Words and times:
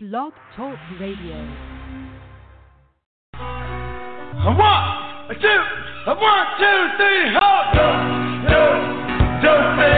Blog 0.00 0.32
Talk 0.54 0.78
Radio. 1.00 1.34
A 3.34 4.54
one, 4.54 4.84
a 5.28 5.34
two, 5.34 5.62
a 6.06 6.14
one, 6.14 6.46
two, 6.56 6.88
three, 6.98 7.34
hold 7.34 7.74
up, 7.74 7.98
do, 8.46 8.62
do, 9.42 9.97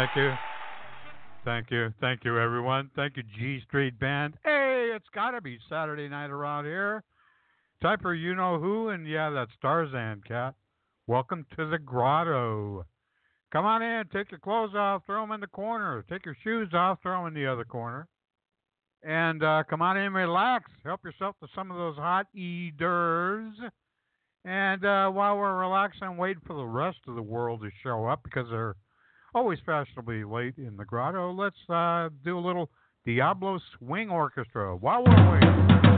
Thank 0.00 0.16
you. 0.16 0.32
Thank 1.44 1.70
you. 1.70 1.92
Thank 2.00 2.24
you, 2.24 2.38
everyone. 2.38 2.90
Thank 2.96 3.18
you, 3.18 3.22
G 3.38 3.60
Street 3.68 4.00
Band. 4.00 4.32
Hey, 4.42 4.92
it's 4.96 5.10
got 5.14 5.32
to 5.32 5.42
be 5.42 5.58
Saturday 5.68 6.08
night 6.08 6.30
around 6.30 6.64
here. 6.64 7.02
Type 7.82 8.00
for 8.00 8.14
you 8.14 8.34
know 8.34 8.58
who, 8.58 8.88
and 8.88 9.06
yeah, 9.06 9.28
that's 9.28 9.50
Starzan 9.62 10.24
Cat. 10.24 10.54
Welcome 11.06 11.44
to 11.58 11.68
the 11.68 11.76
grotto. 11.76 12.86
Come 13.52 13.66
on 13.66 13.82
in, 13.82 14.04
take 14.10 14.30
your 14.30 14.40
clothes 14.40 14.74
off, 14.74 15.02
throw 15.04 15.20
them 15.20 15.32
in 15.32 15.40
the 15.42 15.48
corner. 15.48 16.02
Take 16.08 16.24
your 16.24 16.36
shoes 16.42 16.70
off, 16.72 17.00
throw 17.02 17.18
them 17.18 17.26
in 17.26 17.34
the 17.34 17.46
other 17.46 17.66
corner. 17.66 18.08
And 19.02 19.44
uh, 19.44 19.64
come 19.68 19.82
on 19.82 19.98
in, 19.98 20.14
relax. 20.14 20.70
Help 20.82 21.04
yourself 21.04 21.36
to 21.40 21.48
some 21.54 21.70
of 21.70 21.76
those 21.76 21.96
hot 21.96 22.26
eaters. 22.34 23.52
And 24.46 24.82
uh, 24.82 25.10
while 25.10 25.36
we're 25.36 25.60
relaxing, 25.60 26.16
wait 26.16 26.38
for 26.46 26.56
the 26.56 26.64
rest 26.64 27.00
of 27.06 27.16
the 27.16 27.22
world 27.22 27.60
to 27.60 27.68
show 27.82 28.06
up 28.06 28.22
because 28.24 28.46
they're 28.48 28.76
always 29.34 29.58
fashionably 29.64 30.24
late 30.24 30.54
in 30.58 30.76
the 30.76 30.84
grotto. 30.84 31.32
Let's 31.32 31.56
uh, 31.68 32.08
do 32.24 32.38
a 32.38 32.40
little 32.40 32.70
Diablo 33.04 33.58
Swing 33.78 34.10
Orchestra 34.10 34.76
while 34.76 35.04
we're 35.04 35.32
waiting. 35.32 35.89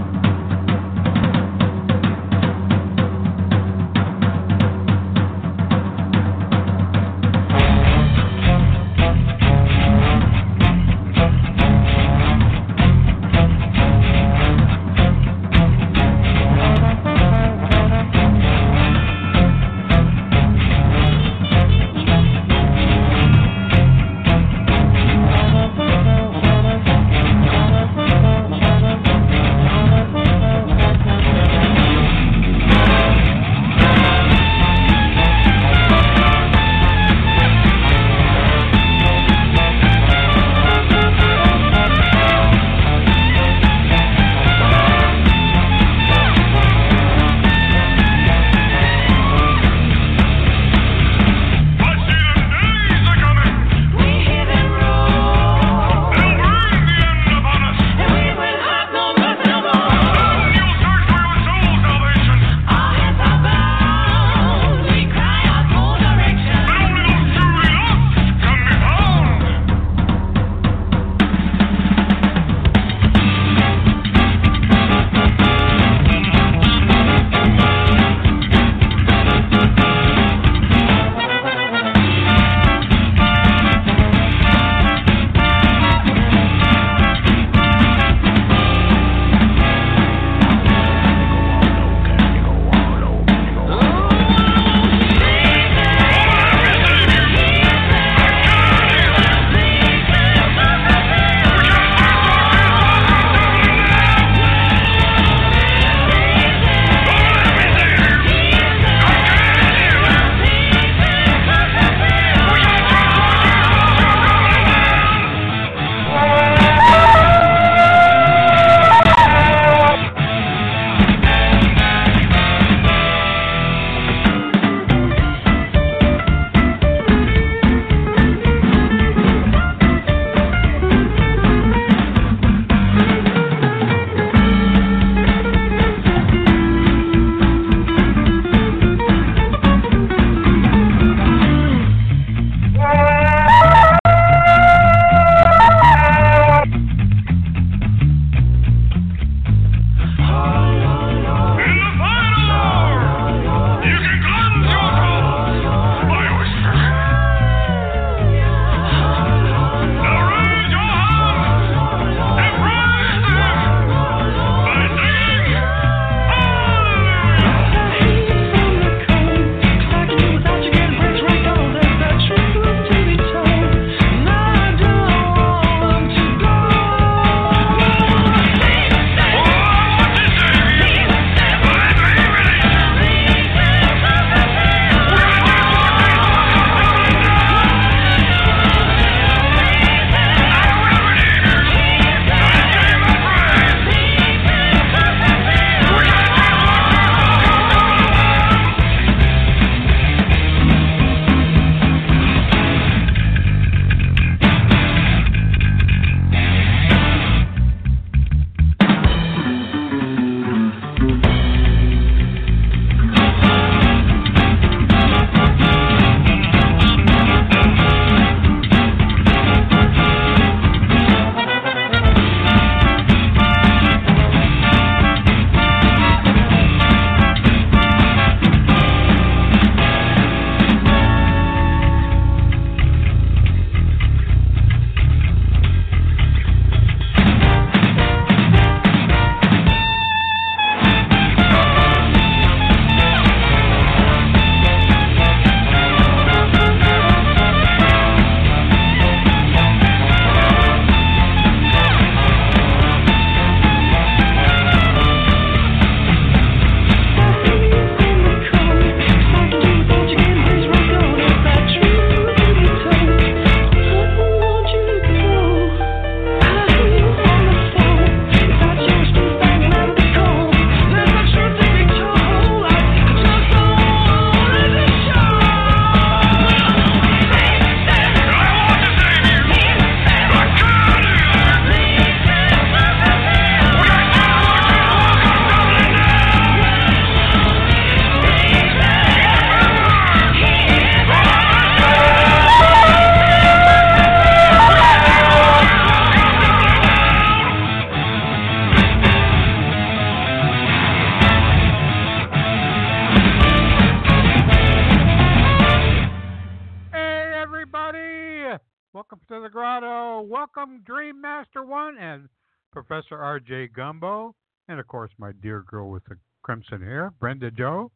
R.J. 313.43 313.69
Gumbo, 313.75 314.35
and 314.69 314.79
of 314.79 314.87
course 314.87 315.11
my 315.19 315.33
dear 315.33 315.65
girl 315.69 315.91
with 315.91 316.05
the 316.05 316.17
crimson 316.43 316.81
hair, 316.81 317.13
Brenda 317.19 317.51
Joe. 317.51 317.91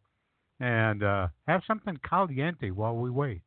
And 0.59 1.03
uh, 1.03 1.29
have 1.47 1.61
something 1.67 1.99
caliente 2.09 2.71
while 2.71 2.97
we 2.97 3.11
wait. 3.11 3.43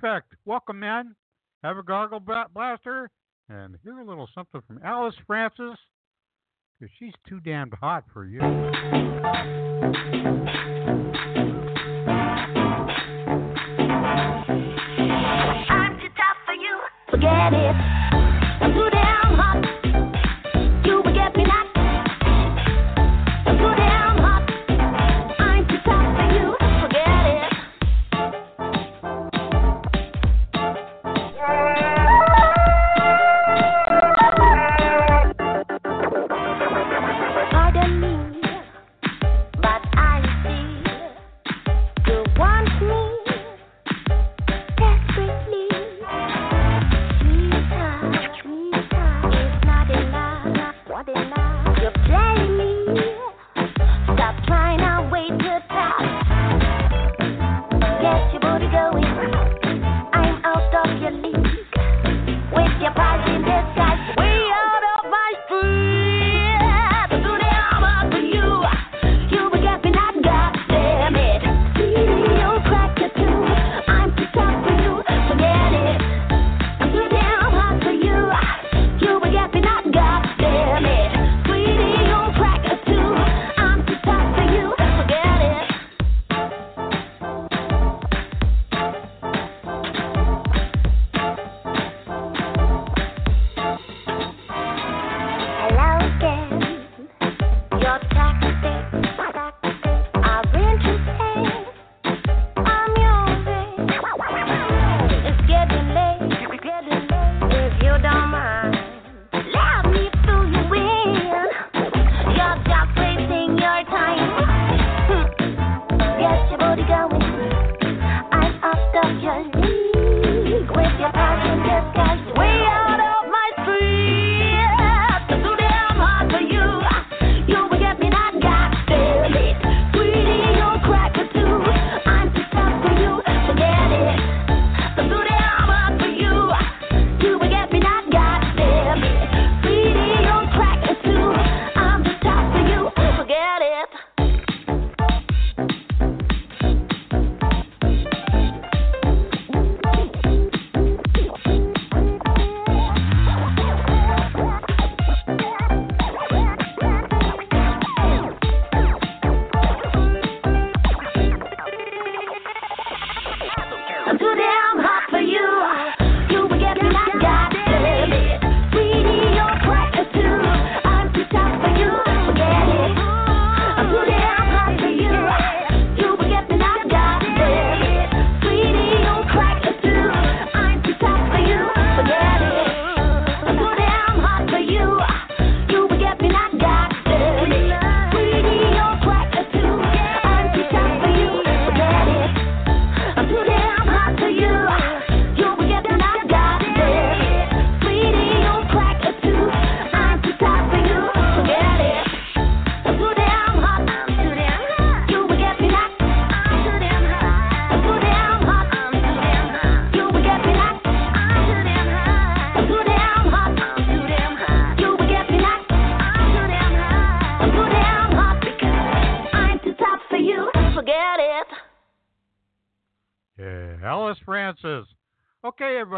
Ford 0.00 0.22
welcome, 0.46 0.80
man. 0.80 1.14
Have 1.62 1.76
a 1.76 1.82
gargle 1.82 2.20
blaster 2.20 3.10
and 3.48 3.76
hear 3.82 3.98
a 3.98 4.04
little 4.04 4.28
something 4.34 4.62
from 4.66 4.80
Alice 4.82 5.14
Francis 5.26 5.76
because 6.78 6.92
she's 6.98 7.12
too 7.28 7.40
damned 7.40 7.74
hot 7.80 8.04
for 8.12 8.24
you. 8.24 8.40
I'm 8.40 8.70
too 15.98 16.08
tough 16.16 16.38
for 16.46 16.54
you. 16.54 16.78
Forget 17.10 17.52
it. 17.52 17.76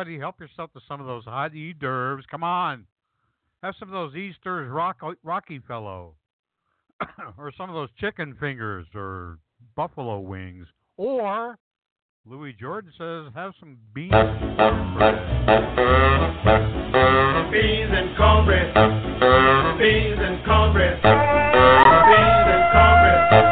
Everybody, 0.03 0.21
help 0.21 0.41
yourself 0.41 0.73
to 0.73 0.81
some 0.89 1.01
of 1.01 1.07
those 1.07 1.23
hot 1.23 1.53
hors 1.53 1.75
d'oeuvres. 1.79 2.25
Come 2.29 2.43
on. 2.43 2.87
Have 3.63 3.77
some 3.79 3.89
of 3.89 3.93
those 3.93 4.17
Easter's 4.17 4.69
rock, 4.69 4.97
Rockefeller. 5.23 6.09
or 7.39 7.53
some 7.57 7.71
of 7.71 7.75
those 7.75 7.89
chicken 8.01 8.37
fingers 8.41 8.85
or 8.97 9.39
buffalo 9.77 10.19
wings. 10.19 10.67
Or, 10.97 11.57
Louis 12.27 12.53
Jordan 12.59 12.91
says, 12.99 13.33
have 13.37 13.53
some 13.61 13.79
beans. 13.95 14.11
Beans 17.53 17.93
and 17.95 18.17
cornbread. 18.17 18.75
Beans 19.79 20.19
and 20.21 20.45
cornbread. 20.45 21.01
Beans 21.01 21.15
and 22.51 22.73
cornbread. 22.73 23.52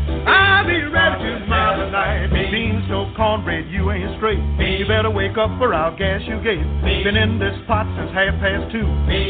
I'll 0.27 0.65
be 0.67 0.81
ready 0.83 1.39
tomorrow 1.39 1.89
night. 1.89 2.29
Beans 2.51 2.83
no 2.89 3.11
cornbread, 3.15 3.67
you 3.69 3.91
ain't 3.91 4.17
straight. 4.17 4.39
You 4.59 4.85
better 4.87 5.09
wake 5.09 5.37
up 5.37 5.49
or 5.61 5.73
I'll 5.73 5.95
gas 5.97 6.21
you 6.27 6.37
gate. 6.43 6.63
Been 7.03 7.15
in 7.15 7.39
this 7.39 7.55
pot 7.67 7.87
since 7.97 8.11
half 8.11 8.35
past 8.39 8.71
two. 8.71 8.85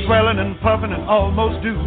Swelling 0.05 0.39
and 0.39 0.60
puffing 0.62 0.91
and 0.91 1.03
almost 1.10 1.62
due. 1.63 1.79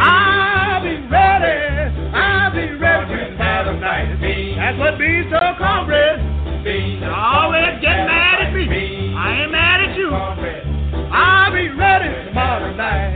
I'll 0.00 0.82
be 0.82 0.96
ready. 1.06 1.94
I'll 2.14 2.52
be 2.52 2.72
ready 2.74 3.30
tomorrow 3.30 3.78
night. 3.78 4.18
That's 4.56 4.78
what 4.78 4.98
Beans 4.98 5.30
told 5.30 5.58
cornbread. 5.58 6.18
Always 7.04 7.80
get 7.80 8.04
mad 8.04 8.42
at 8.44 8.52
me. 8.52 9.14
I 9.16 9.42
ain't 9.42 9.52
mad 9.52 9.80
at 9.88 9.96
you. 9.96 10.10
I'll 10.10 11.52
be 11.52 11.68
ready 11.68 12.28
tomorrow 12.28 12.74
night. 12.74 13.14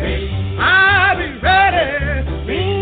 I'll 0.59 1.17
be 1.19 1.39
ready. 1.41 2.82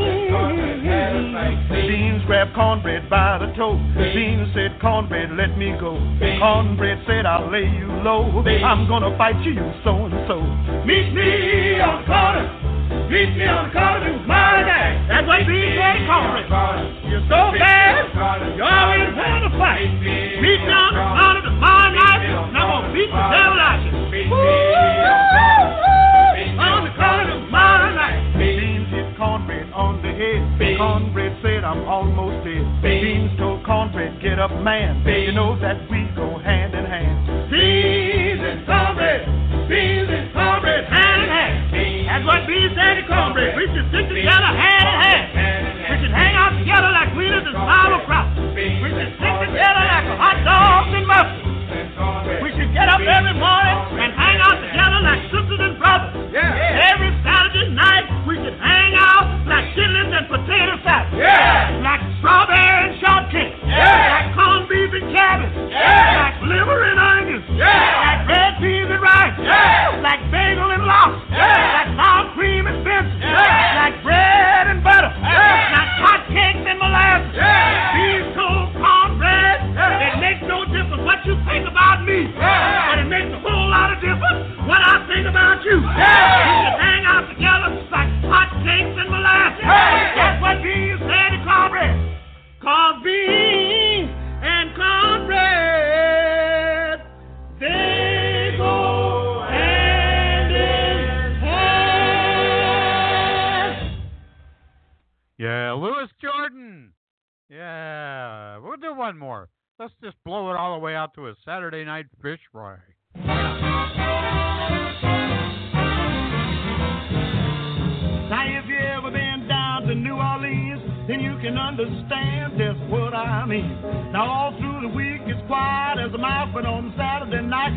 Beans 1.70 2.24
grabbed 2.26 2.54
cornbread 2.54 3.08
by 3.10 3.38
the 3.38 3.52
toe. 3.56 3.78
Beans 3.94 4.48
said, 4.54 4.80
Cornbread, 4.80 5.32
let 5.32 5.56
me 5.56 5.72
go. 5.78 5.98
Cornbread 6.38 7.04
said, 7.06 7.26
I'll 7.26 7.50
lay 7.50 7.66
you 7.66 7.86
low. 8.02 8.42
I'm 8.64 8.86
gonna 8.88 9.16
fight 9.18 9.40
you, 9.44 9.52
you 9.54 9.72
so 9.84 10.06
and 10.06 10.14
so. 10.26 10.40
Meet 10.86 11.12
me 11.14 11.80
on 11.80 12.02
the 12.02 12.06
corner. 12.06 12.46
Meet 13.10 13.36
me 13.38 13.46
on 13.46 13.68
the 13.68 13.74
corner 13.74 14.00
tomorrow 14.06 14.62
night. 14.66 15.06
That's 15.08 15.26
what 15.26 15.46
Beans 15.46 15.78
said, 15.78 16.06
Cornbread. 16.06 16.50
You're 17.10 17.26
so 17.26 17.50
bad. 17.58 18.10
You 18.56 18.62
always 18.66 19.14
want 19.14 19.46
to 19.46 19.52
fight. 19.58 19.90
Meet 19.98 20.42
me 20.42 20.70
on 20.70 20.94
the 20.94 21.02
corner 21.02 21.42
tomorrow 21.42 21.90
night, 21.94 22.22
and 22.26 22.54
I'm 22.54 22.70
gonna 22.70 22.94
beat 22.94 23.10
the 23.10 23.22
devil 23.30 23.58
out 23.58 23.78
of 23.78 23.86
you. 23.86 23.98
On 26.60 26.84
the 26.84 26.92
corner 26.94 27.26
tomorrow 27.30 27.94
night. 27.94 28.29
Cornbread 29.20 29.68
on 29.76 30.00
the 30.00 30.08
head. 30.16 30.40
Cornbread 30.80 31.44
said, 31.44 31.60
I'm 31.60 31.84
almost 31.84 32.40
dead. 32.40 32.64
Beans 32.80 33.36
told 33.36 33.60
cornbread, 33.68 34.16
get 34.24 34.40
up, 34.40 34.48
man. 34.64 35.04
You 35.04 35.36
know 35.36 35.60
that 35.60 35.76
we 35.92 36.08
go 36.16 36.40
hand 36.40 36.72
in 36.72 36.88
hand. 36.88 37.52
Beans 37.52 38.40
and 38.40 38.64
cornbread. 38.64 39.28
Beans 39.68 40.08
and 40.08 40.32
cornbread, 40.32 40.88
hand 40.88 41.20
in 41.20 41.28
hand. 41.28 42.08
That's 42.08 42.24
what 42.24 42.48
Beans 42.48 42.72
said 42.72 42.96
to 42.96 43.04
cornbread. 43.04 43.60
We 43.60 43.68
should 43.68 43.92
stick 43.92 44.08
together 44.08 44.50
hand 44.56 44.88
in 44.88 44.96
hand. 45.04 45.28
We 45.84 45.94
should 46.00 46.16
hang 46.16 46.32
out 46.40 46.56
together 46.56 46.88
like 46.88 47.12
wheaters 47.12 47.44
and 47.44 47.60
sauerkraut. 47.60 48.56
We 48.56 48.88
should 48.88 49.20
stick 49.20 49.36
together 49.36 49.84
like 49.84 50.16
hot 50.16 50.40
dogs 50.48 50.96
and 50.96 51.04
muffins. 51.04 51.59
We 51.70 52.50
should 52.58 52.74
get 52.74 52.90
up 52.90 52.98
every 52.98 53.34
morning 53.38 53.78
and 54.02 54.10
hang 54.10 54.42
out 54.42 54.58
together 54.58 55.00
like 55.06 55.22
sisters 55.30 55.60
and 55.62 55.78
brothers. 55.78 56.18
Yeah. 56.34 56.90
Every 56.90 57.14
Saturday 57.22 57.70
night 57.70 58.10
we 58.26 58.34
should 58.42 58.58
hang 58.58 58.94
out 58.98 59.46
like 59.46 59.70
chitlins 59.78 60.10
and 60.10 60.26
potato 60.26 60.82
salad. 60.82 60.99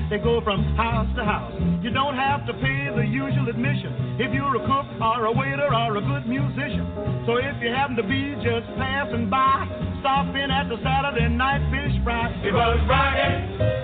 They 0.10 0.18
go 0.18 0.42
from 0.42 0.64
house 0.76 1.08
to 1.16 1.24
house. 1.24 1.54
You 1.82 1.92
don't 1.92 2.16
have 2.16 2.46
to 2.48 2.54
pay 2.54 2.90
the 2.96 3.06
usual 3.06 3.50
admission 3.50 4.18
if 4.20 4.34
you're 4.34 4.56
a 4.56 4.64
cook 4.66 4.88
or 5.02 5.26
a 5.26 5.32
waiter 5.32 5.70
or 5.74 5.98
a 5.98 6.02
good 6.02 6.28
musician. 6.28 6.86
So 7.26 7.38
if 7.38 7.56
you 7.62 7.70
happen 7.70 7.96
to 7.98 8.04
be 8.04 8.36
just 8.44 8.68
passing 8.78 9.30
by, 9.30 9.68
stop 10.02 10.36
in 10.36 10.52
at 10.52 10.70
the 10.70 10.78
Saturday 10.84 11.30
night 11.30 11.64
fish 11.72 11.96
fry. 12.04 12.30
It 12.44 12.54
was 12.54 12.80
rocking. 12.88 13.83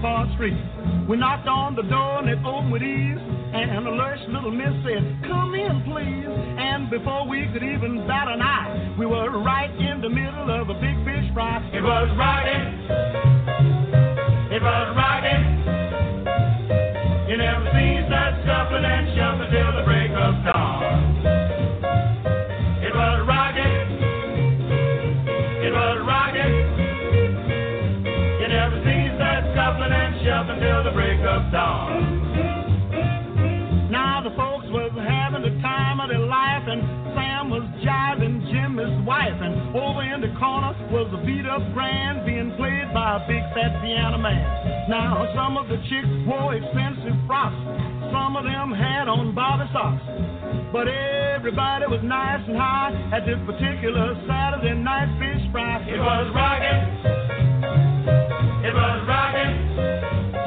House 0.00 0.32
Street. 0.34 0.56
We 1.08 1.16
knocked 1.16 1.48
on 1.48 1.74
the 1.74 1.82
door 1.82 2.20
and 2.20 2.28
it 2.28 2.38
opened 2.44 2.72
with 2.72 2.82
ease. 2.82 3.18
And 3.48 3.86
a 3.86 3.90
lush 3.90 4.20
little 4.28 4.50
miss 4.52 4.74
said, 4.84 5.02
Come 5.26 5.54
in, 5.54 5.82
please. 5.88 6.28
And 6.28 6.90
before 6.90 7.26
we 7.26 7.48
could 7.52 7.62
even 7.62 8.06
bat 8.06 8.28
an 8.28 8.42
eye, 8.42 8.94
we 8.98 9.06
were 9.06 9.30
right 9.40 9.70
in 9.74 10.00
the 10.02 10.08
middle 10.08 10.50
of 10.50 10.68
a 10.68 10.74
big 10.74 10.96
fish 11.04 11.32
fry. 11.32 11.64
It 11.72 11.82
was 11.82 12.08
rocking. 12.18 12.64
It 14.52 14.62
was 14.62 14.86
rocking. 14.96 15.42
You 17.28 17.36
never 17.36 17.70
seen 17.72 17.97
dawn. 31.50 32.28
Now 33.90 34.20
the 34.20 34.30
folks 34.36 34.66
was 34.68 34.92
having 34.92 35.42
the 35.42 35.54
time 35.64 36.00
of 36.00 36.10
their 36.10 36.20
life, 36.20 36.64
and 36.68 36.82
Sam 37.16 37.48
was 37.48 37.64
jiving 37.80 38.44
Jim, 38.52 38.76
his 38.76 38.92
wife, 39.06 39.40
and 39.40 39.74
over 39.74 40.04
in 40.04 40.20
the 40.20 40.28
corner 40.38 40.76
was 40.92 41.08
a 41.16 41.20
beat 41.24 41.48
up 41.48 41.64
grand 41.72 42.26
being 42.26 42.52
played 42.60 42.92
by 42.92 43.16
a 43.16 43.20
big 43.24 43.40
fat 43.56 43.80
piano 43.80 44.18
man. 44.18 44.44
Now 44.92 45.24
some 45.34 45.56
of 45.56 45.68
the 45.68 45.80
chicks 45.88 46.12
wore 46.28 46.52
expensive 46.54 47.16
frocks, 47.26 47.56
some 48.12 48.36
of 48.36 48.44
them 48.44 48.76
had 48.76 49.08
on 49.08 49.34
Bobby 49.34 49.64
socks. 49.72 50.04
But 50.70 50.88
everybody 50.88 51.88
was 51.88 52.04
nice 52.04 52.44
and 52.44 52.56
high 52.60 52.92
at 53.16 53.24
this 53.24 53.40
particular 53.48 54.20
Saturday 54.28 54.76
night 54.76 55.08
fish 55.16 55.40
fry. 55.50 55.80
It 55.88 55.96
was 55.96 56.28
rocking. 56.36 56.80
It 58.68 58.74
was 58.76 58.98
rocking. 59.08 60.37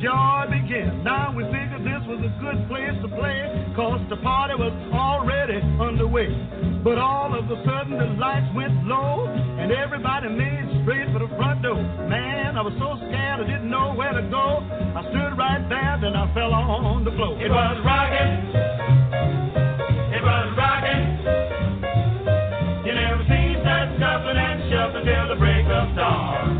Joy 0.00 0.48
begin. 0.48 1.04
Now 1.04 1.32
we 1.36 1.44
figured 1.52 1.84
this 1.84 2.00
was 2.08 2.24
a 2.24 2.32
good 2.40 2.66
place 2.68 2.96
to 3.04 3.08
play, 3.12 3.44
cause 3.76 4.00
the 4.08 4.16
party 4.24 4.56
was 4.56 4.72
already 4.92 5.60
underway. 5.76 6.32
But 6.82 6.96
all 6.96 7.36
of 7.36 7.44
a 7.44 7.56
sudden 7.64 8.00
the 8.00 8.16
lights 8.16 8.48
went 8.56 8.72
low 8.88 9.28
and 9.28 9.70
everybody 9.70 10.28
made 10.32 10.64
straight 10.82 11.12
for 11.12 11.20
the 11.20 11.28
front 11.36 11.62
door. 11.62 11.80
Man, 12.08 12.56
I 12.56 12.62
was 12.62 12.72
so 12.80 12.96
scared 12.96 13.40
I 13.40 13.46
didn't 13.46 13.70
know 13.70 13.92
where 13.92 14.12
to 14.12 14.24
go. 14.32 14.64
I 14.96 15.04
stood 15.12 15.36
right 15.36 15.60
there, 15.68 15.98
then 16.00 16.16
I 16.16 16.32
fell 16.32 16.52
on 16.52 17.04
the 17.04 17.12
floor. 17.12 17.36
It 17.36 17.52
was 17.52 17.76
rocking. 17.84 18.32
It 20.16 20.22
was 20.24 20.48
rocking. 20.56 21.04
You 22.88 22.92
never 22.96 23.22
seen 23.28 23.60
such 23.60 23.88
scuffling 24.00 24.40
and 24.40 24.58
shuffling 24.72 25.04
till 25.04 25.28
the 25.28 25.36
break 25.36 25.66
of 25.68 25.94
dawn. 25.94 26.59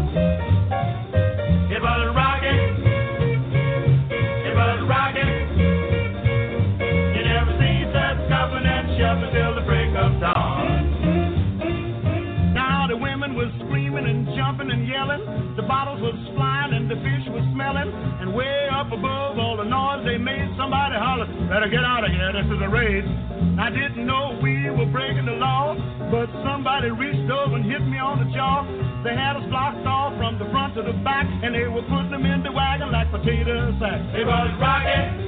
"Better 21.61 21.73
get 21.73 21.85
out 21.85 22.05
of 22.05 22.11
here! 22.11 22.33
This 22.33 22.47
is 22.57 22.63
a 22.63 22.71
raid." 22.71 23.05
I 23.61 23.69
didn't 23.69 24.07
know 24.07 24.41
we 24.41 24.71
were 24.71 24.87
breaking 24.87 25.27
the 25.27 25.37
law, 25.37 25.77
but 26.11 26.33
somebody 26.43 26.89
reached 26.89 27.31
over 27.31 27.57
and 27.57 27.71
hit 27.71 27.83
me 27.85 27.99
on 27.99 28.25
the 28.25 28.33
jaw. 28.33 28.65
They 29.05 29.15
had 29.15 29.37
us 29.37 29.45
blocked 29.51 29.85
off 29.85 30.17
from 30.17 30.39
the 30.39 30.47
front 30.47 30.75
to 30.77 30.83
the 30.83 30.95
back, 31.05 31.27
and 31.45 31.55
they 31.55 31.69
were 31.69 31.83
putting 31.83 32.13
them 32.13 32.25
in 32.25 32.43
the 32.43 32.51
wagon 32.51 32.91
like 32.91 33.11
potato 33.11 33.77
sacks. 33.79 34.09
It 34.17 34.25
was 34.25 34.49
rocking. 34.59 35.20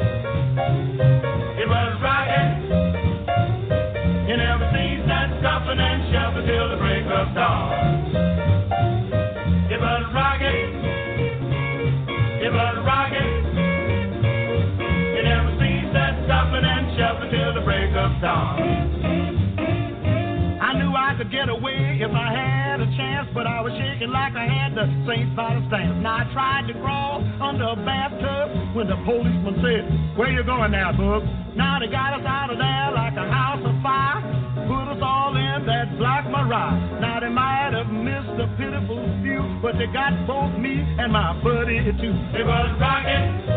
Get 21.43 21.51
away 21.51 21.99
if 21.99 22.13
I 22.15 22.31
had 22.31 22.79
a 22.79 22.87
chance, 22.95 23.27
but 23.35 23.49
I 23.51 23.59
was 23.67 23.75
shaking 23.75 24.15
like 24.15 24.31
I 24.39 24.47
had 24.47 24.79
the 24.79 24.87
St. 25.11 25.35
Vitus 25.35 25.67
dance. 25.75 25.99
Now 25.99 26.23
I 26.23 26.25
tried 26.31 26.71
to 26.71 26.75
crawl 26.79 27.19
under 27.43 27.67
a 27.67 27.75
bathtub 27.83 28.77
when 28.79 28.87
the 28.87 28.95
policeman 29.03 29.59
said, 29.59 29.83
Where 30.15 30.31
you 30.31 30.47
going 30.47 30.71
now, 30.71 30.95
bub? 30.95 31.27
Now 31.59 31.83
they 31.83 31.91
got 31.91 32.15
us 32.15 32.23
out 32.23 32.55
of 32.55 32.63
there 32.63 32.95
like 32.95 33.19
a 33.19 33.27
house 33.27 33.59
of 33.59 33.75
fire. 33.83 34.23
Put 34.71 34.95
us 34.95 35.03
all 35.03 35.35
in 35.35 35.67
that 35.67 35.99
black 35.99 36.31
Maria. 36.31 36.79
Now 37.03 37.19
they 37.19 37.35
might 37.35 37.75
have 37.75 37.91
missed 37.91 38.39
a 38.39 38.47
pitiful 38.55 39.03
few, 39.27 39.43
but 39.59 39.75
they 39.83 39.91
got 39.91 40.15
both 40.31 40.55
me 40.55 40.79
and 40.79 41.11
my 41.11 41.35
buddy 41.43 41.83
too. 41.99 42.15
It 42.39 42.47
was 42.47 42.71
rocking. 42.79 43.51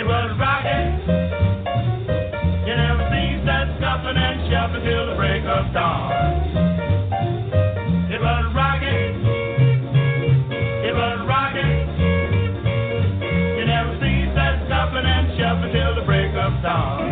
It 0.00 0.06
was 0.08 0.32
rocking. 0.40 1.31
Shuffling 4.62 4.84
till 4.84 5.06
the 5.10 5.16
break 5.16 5.42
of 5.42 5.72
dawn. 5.74 6.12
It 8.14 8.20
was 8.22 8.44
rocking. 8.54 9.26
It 10.86 10.94
was 10.94 11.18
rocking. 11.26 11.88
You 13.58 13.64
never 13.66 13.98
seen 13.98 14.30
that 14.38 14.62
scuffling 14.66 15.06
and 15.06 15.34
shuffling 15.34 15.72
till 15.72 15.94
the 15.96 16.06
break 16.06 16.30
of 16.38 16.62
dawn. 16.62 17.02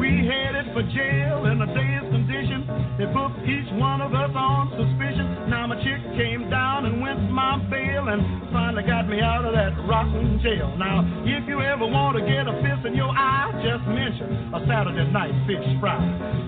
We 0.00 0.24
headed 0.24 0.72
for 0.72 0.82
jail 0.96 1.44
in 1.44 1.60
a 1.60 1.66
dazed 1.76 2.08
condition. 2.08 2.64
They 2.96 3.04
put 3.12 3.36
each 3.44 3.68
one 3.76 4.00
of 4.00 4.14
us 4.14 4.32
on 4.32 4.72
suspicion. 4.80 5.50
Now 5.50 5.66
my 5.66 5.76
chick 5.84 6.00
came 6.16 6.48
down 6.48 6.86
and 6.86 7.02
went 7.02 7.20
my 7.30 7.58
bail 7.68 8.08
and 8.08 8.48
finally 8.50 8.84
got 8.84 9.08
me 9.10 9.20
out 9.20 9.44
of 9.44 9.52
that 9.52 9.76
rotten 9.84 10.40
jail. 10.42 10.72
Now, 10.78 11.04
if 11.28 11.46
ever 11.66 11.86
want 11.86 12.16
to 12.16 12.22
get 12.22 12.46
a 12.46 12.54
fist 12.62 12.86
in 12.86 12.94
your 12.94 13.10
eye, 13.10 13.50
just 13.62 13.84
mention 13.88 14.54
a 14.54 14.60
Saturday 14.66 15.10
night 15.12 15.34
fish 15.46 15.64
fry. 15.80 15.98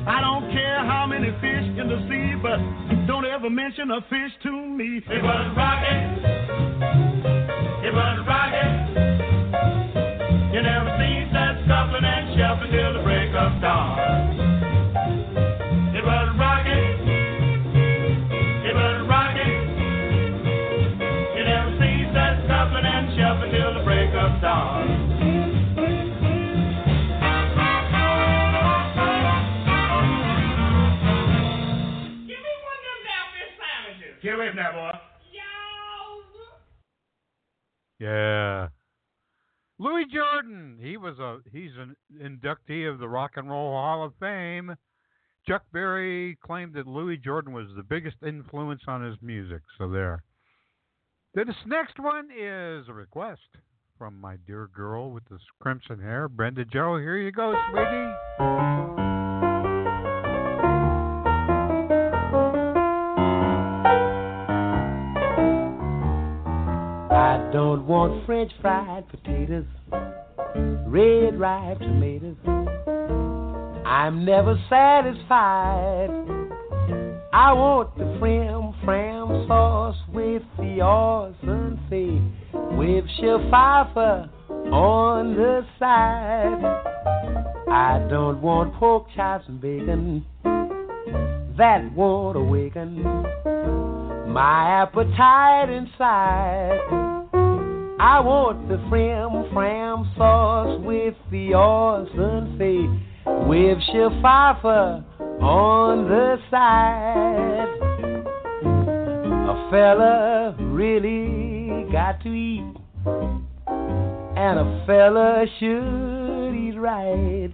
I 0.07 0.21
don't 0.21 0.51
care 0.53 0.85
how 0.85 1.07
many 1.07 1.31
fish 1.41 1.67
in 1.79 1.87
the 1.89 1.99
sea, 2.09 2.37
but 2.41 2.59
don't 3.07 3.27
ever 3.27 3.51
mention 3.51 3.91
a 3.91 4.01
fish 4.09 4.33
to 4.45 4.53
me. 4.53 5.03
It 5.05 5.23
was 5.23 5.45
rocking. 5.57 6.03
It 7.83 7.93
was 7.95 8.17
rocking. 8.27 8.73
You 10.55 10.63
never 10.63 10.91
seen 11.01 11.33
that 11.33 11.65
scuffling 11.65 12.05
and 12.05 12.39
shuffling 12.39 12.71
till 12.71 12.93
the 12.95 13.03
break 13.03 13.35
of 13.35 13.61
dawn. 13.61 14.22
Yeah. 38.03 38.69
Louis 39.79 40.07
Jordan, 40.13 40.79
he 40.81 40.97
was 40.97 41.19
a 41.21 41.39
he's 41.53 41.71
an 41.79 41.95
inductee 42.21 42.91
of 42.91 42.99
the 42.99 43.09
Rock 43.09 43.33
and 43.37 43.49
Roll 43.49 43.71
Hall 43.71 44.05
of 44.05 44.13
Fame. 44.19 44.75
Chuck 45.47 45.63
Berry 45.73 46.37
claimed 46.45 46.75
that 46.75 46.87
Louis 46.87 47.17
Jordan 47.17 47.53
was 47.53 47.69
the 47.77 47.83
biggest 47.83 48.17
influence 48.27 48.83
on 48.89 49.05
his 49.05 49.17
music. 49.23 49.63
So 49.79 49.89
there. 49.89 50.25
This 51.35 51.47
next 51.67 51.99
one 51.99 52.29
is 52.31 52.89
a 52.89 52.93
request 52.93 53.41
from 53.99 54.21
my 54.21 54.37
dear 54.47 54.69
girl 54.75 55.13
with 55.13 55.25
the 55.31 55.39
crimson 55.61 56.01
hair, 56.01 56.29
Brenda 56.29 56.65
Joe. 56.65 56.97
Here 56.99 57.19
you 57.19 57.31
go, 57.31 57.55
sweetie. 57.71 59.12
I 67.23 67.39
don't 67.53 67.87
want 67.87 68.27
French 68.27 68.51
fried 68.61 69.09
potatoes, 69.09 69.65
red 70.89 71.39
ripe 71.39 71.79
tomatoes. 71.79 72.35
I'm 73.87 74.25
never 74.25 74.61
satisfied. 74.69 76.11
I 77.33 77.53
want 77.53 77.97
the 77.97 78.17
frim 78.19 78.75
fram 78.85 79.47
sauce 79.47 79.97
with 80.13 80.43
the 80.59 80.81
fee, 81.89 82.21
with 82.77 83.05
Pfeiffer 83.49 84.29
on 84.73 85.37
the 85.37 85.65
side. 85.79 86.61
I 87.71 88.05
don't 88.11 88.43
want 88.43 88.75
pork 88.75 89.07
chops 89.15 89.45
and 89.47 89.61
bacon. 89.61 90.27
That 91.57 91.89
won't 91.95 92.37
awaken 92.37 93.05
my 94.33 94.83
appetite 94.83 95.69
inside. 95.69 96.79
I 98.01 98.19
want 98.21 98.67
the 98.69 98.83
frim 98.89 99.53
fram 99.53 100.11
sauce 100.17 100.81
with 100.83 101.15
the 101.31 101.53
fee, 102.59 102.89
with 103.47 103.79
Pfeiffer 104.23 105.05
on 105.43 106.09
the 106.09 106.39
side. 106.51 107.69
A 109.51 109.71
fella 109.71 110.57
really 110.59 111.85
got 111.93 112.23
to 112.23 112.31
eat, 112.31 112.75
and 113.07 114.59
a 114.59 114.85
fella 114.87 115.45
should 115.61 116.55
eat 116.55 116.79
right. 116.79 117.51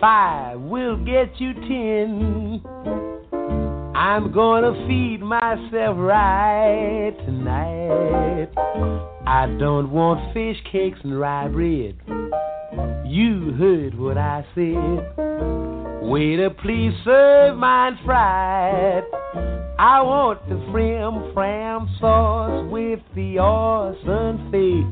Five 0.00 0.60
will 0.60 0.96
get 1.04 1.40
you 1.40 1.54
ten 1.54 2.60
I'm 3.98 4.30
gonna 4.30 4.86
feed 4.86 5.20
myself 5.20 5.96
right 5.98 7.16
tonight. 7.26 8.48
I 9.26 9.46
don't 9.58 9.90
want 9.90 10.32
fish 10.32 10.56
cakes 10.70 11.00
and 11.02 11.18
rye 11.18 11.48
bread. 11.48 11.96
You 13.04 13.54
heard 13.58 13.98
what 13.98 14.16
I 14.16 14.46
said. 14.54 15.16
Waiter, 16.08 16.48
please 16.62 16.92
serve 17.04 17.56
mine 17.56 17.98
fried. 18.04 19.02
I 19.80 20.00
want 20.02 20.48
the 20.48 20.64
frim 20.70 21.34
fram 21.34 21.88
sauce 21.98 22.70
with 22.70 23.00
the 23.16 23.40
Orson 23.40 24.48
fate 24.52 24.86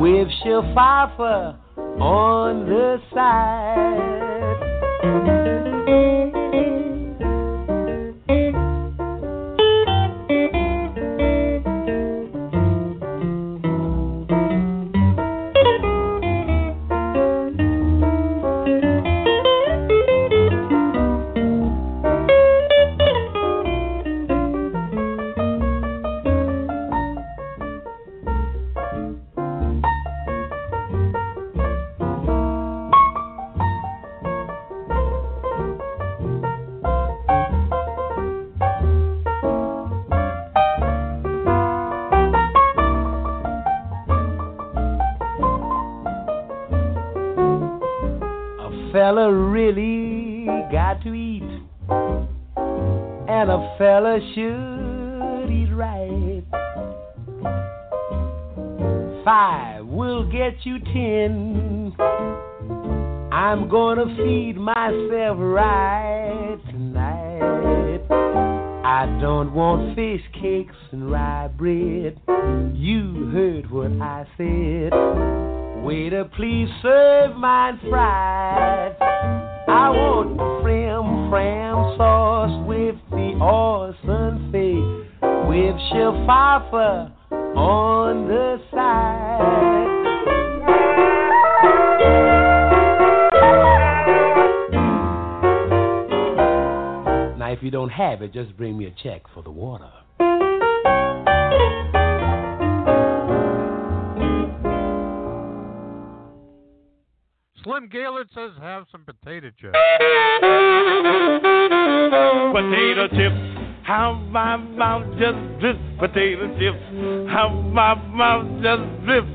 with 0.00 0.28
Pfeiffer 0.44 1.58
on 1.98 2.68
the 2.68 3.02
side. 3.12 4.44
You 60.64 60.78
ten. 60.78 61.92
I'm 63.32 63.68
gonna 63.68 64.06
feed 64.16 64.56
myself 64.56 65.36
right 65.38 66.58
tonight. 66.70 68.00
I 68.84 69.06
don't 69.20 69.52
want 69.52 69.94
fish 69.94 70.22
cakes 70.40 70.76
and 70.92 71.10
rye 71.10 71.48
bread. 71.48 72.20
You 72.74 73.30
heard 73.32 73.70
what 73.70 73.92
I 74.00 74.24
said. 74.36 74.92
Waiter, 75.84 76.24
please 76.36 76.68
serve 76.80 77.36
mine 77.36 77.78
fried. 77.88 78.96
I 79.00 79.90
want 79.90 80.36
frim 80.62 81.30
fram 81.30 81.96
sauce 81.98 82.66
with 82.66 82.96
the 83.10 83.38
Orson 83.42 84.50
fake 84.50 85.04
with 85.48 85.76
Pfeiffer 86.26 87.12
on 87.56 88.28
the 88.28 88.58
side. 88.70 90.03
You 97.64 97.70
don't 97.70 97.88
have 97.88 98.20
it, 98.20 98.34
just 98.34 98.54
bring 98.58 98.76
me 98.76 98.84
a 98.84 98.90
check 99.02 99.22
for 99.32 99.42
the 99.42 99.50
water. 99.50 99.88
Slim 107.62 107.88
Gaillard 107.90 108.28
says 108.34 108.50
have 108.60 108.84
some 108.92 109.06
potato 109.06 109.48
chips. 109.58 109.72
Potato 112.52 113.08
chips, 113.08 113.40
how 113.84 114.12
my 114.28 114.58
mouth 114.58 115.06
just 115.18 115.38
drips. 115.58 115.80
Potato 115.98 116.48
chips, 116.58 117.32
how 117.32 117.48
my 117.72 117.94
mouth 117.94 118.62
just 118.62 119.04
drips. 119.06 119.26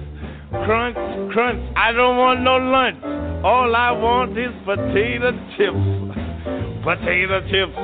Crunch, 0.52 1.34
crunch, 1.34 1.74
I 1.76 1.92
don't 1.94 2.16
want 2.16 2.42
no 2.42 2.58
lunch. 2.58 3.44
All 3.44 3.76
I 3.76 3.90
want 3.90 4.38
is 4.38 4.54
potato 4.66 5.32
chips. 5.58 6.26
Potato 6.84 7.42
chips, 7.52 7.76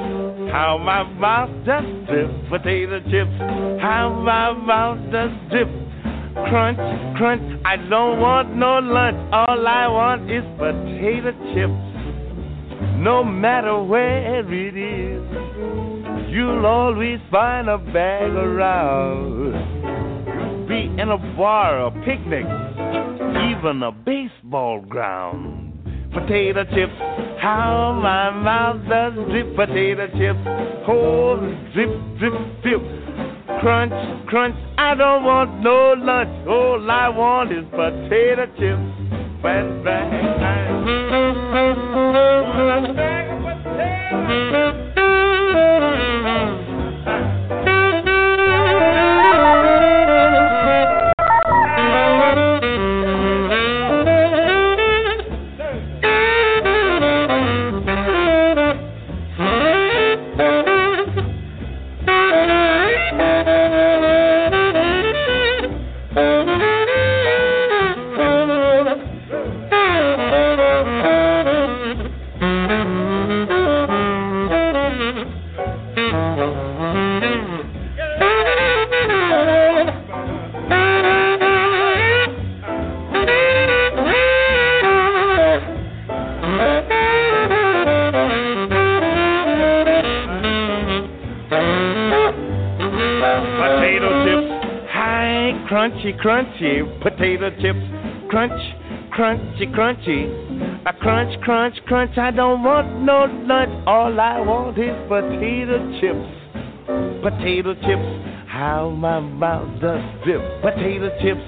how 0.51 0.77
my 0.81 1.03
mouth 1.03 1.49
does 1.65 1.83
drips. 2.07 2.33
Potato 2.49 2.99
chips, 3.11 3.31
how 3.81 4.09
my 4.23 4.53
mouth 4.53 4.99
does 5.11 5.31
drips. 5.51 5.71
Crunch, 6.47 6.77
crunch, 7.17 7.61
I 7.65 7.75
don't 7.77 8.19
want 8.19 8.55
no 8.55 8.79
lunch. 8.79 9.17
All 9.33 9.67
I 9.67 9.87
want 9.87 10.31
is 10.31 10.43
potato 10.57 11.31
chips. 11.53 11.95
No 12.97 13.23
matter 13.23 13.83
where 13.83 14.39
it 14.39 14.77
is, 14.77 15.23
you'll 16.31 16.65
always 16.65 17.19
find 17.29 17.69
a 17.69 17.77
bag 17.77 18.31
around. 18.31 19.53
Be 20.67 20.89
in 21.01 21.09
a 21.09 21.17
bar, 21.37 21.85
a 21.87 21.91
picnic, 22.05 22.45
even 23.51 23.83
a 23.83 23.91
baseball 23.91 24.81
ground. 24.81 25.64
Potato 26.15 26.63
chips, 26.73 26.93
how 27.41 27.99
my 28.01 28.31
mouth 28.31 28.79
does 28.87 29.13
drip. 29.29 29.53
Potato 29.53 30.07
chips, 30.17 30.39
oh, 30.87 31.35
drip, 31.73 31.89
drip, 32.17 32.33
drip. 32.63 32.81
Crunch, 33.59 33.91
crunch, 34.27 34.55
I 34.77 34.95
don't 34.95 35.25
want 35.25 35.61
no 35.61 35.93
lunch. 35.97 36.47
All 36.47 36.89
I 36.89 37.09
want 37.09 37.51
is 37.51 37.65
potato 37.69 38.45
chips. 38.57 38.79
Bang, 39.43 39.83
bang, 39.83 40.35
Potato 42.65 43.25
crunchy, 96.13 96.19
crunchy. 96.19 97.01
Potato 97.01 97.49
chips, 97.61 98.29
crunch, 98.29 98.61
crunchy, 99.11 99.73
crunchy. 99.73 100.85
A 100.85 100.93
crunch, 100.93 101.39
crunch, 101.41 101.75
crunch. 101.85 102.17
I 102.17 102.31
don't 102.31 102.63
want 102.63 103.01
no 103.01 103.25
lunch. 103.45 103.87
All 103.87 104.19
I 104.19 104.39
want 104.39 104.77
is 104.77 104.95
potato 105.07 105.79
chips. 105.99 107.21
Potato 107.23 107.73
chips, 107.73 108.47
how 108.47 108.89
my 108.89 109.19
mouth 109.19 109.81
does 109.81 110.01
drip. 110.23 110.41
Potato 110.61 111.09
chips. 111.21 111.41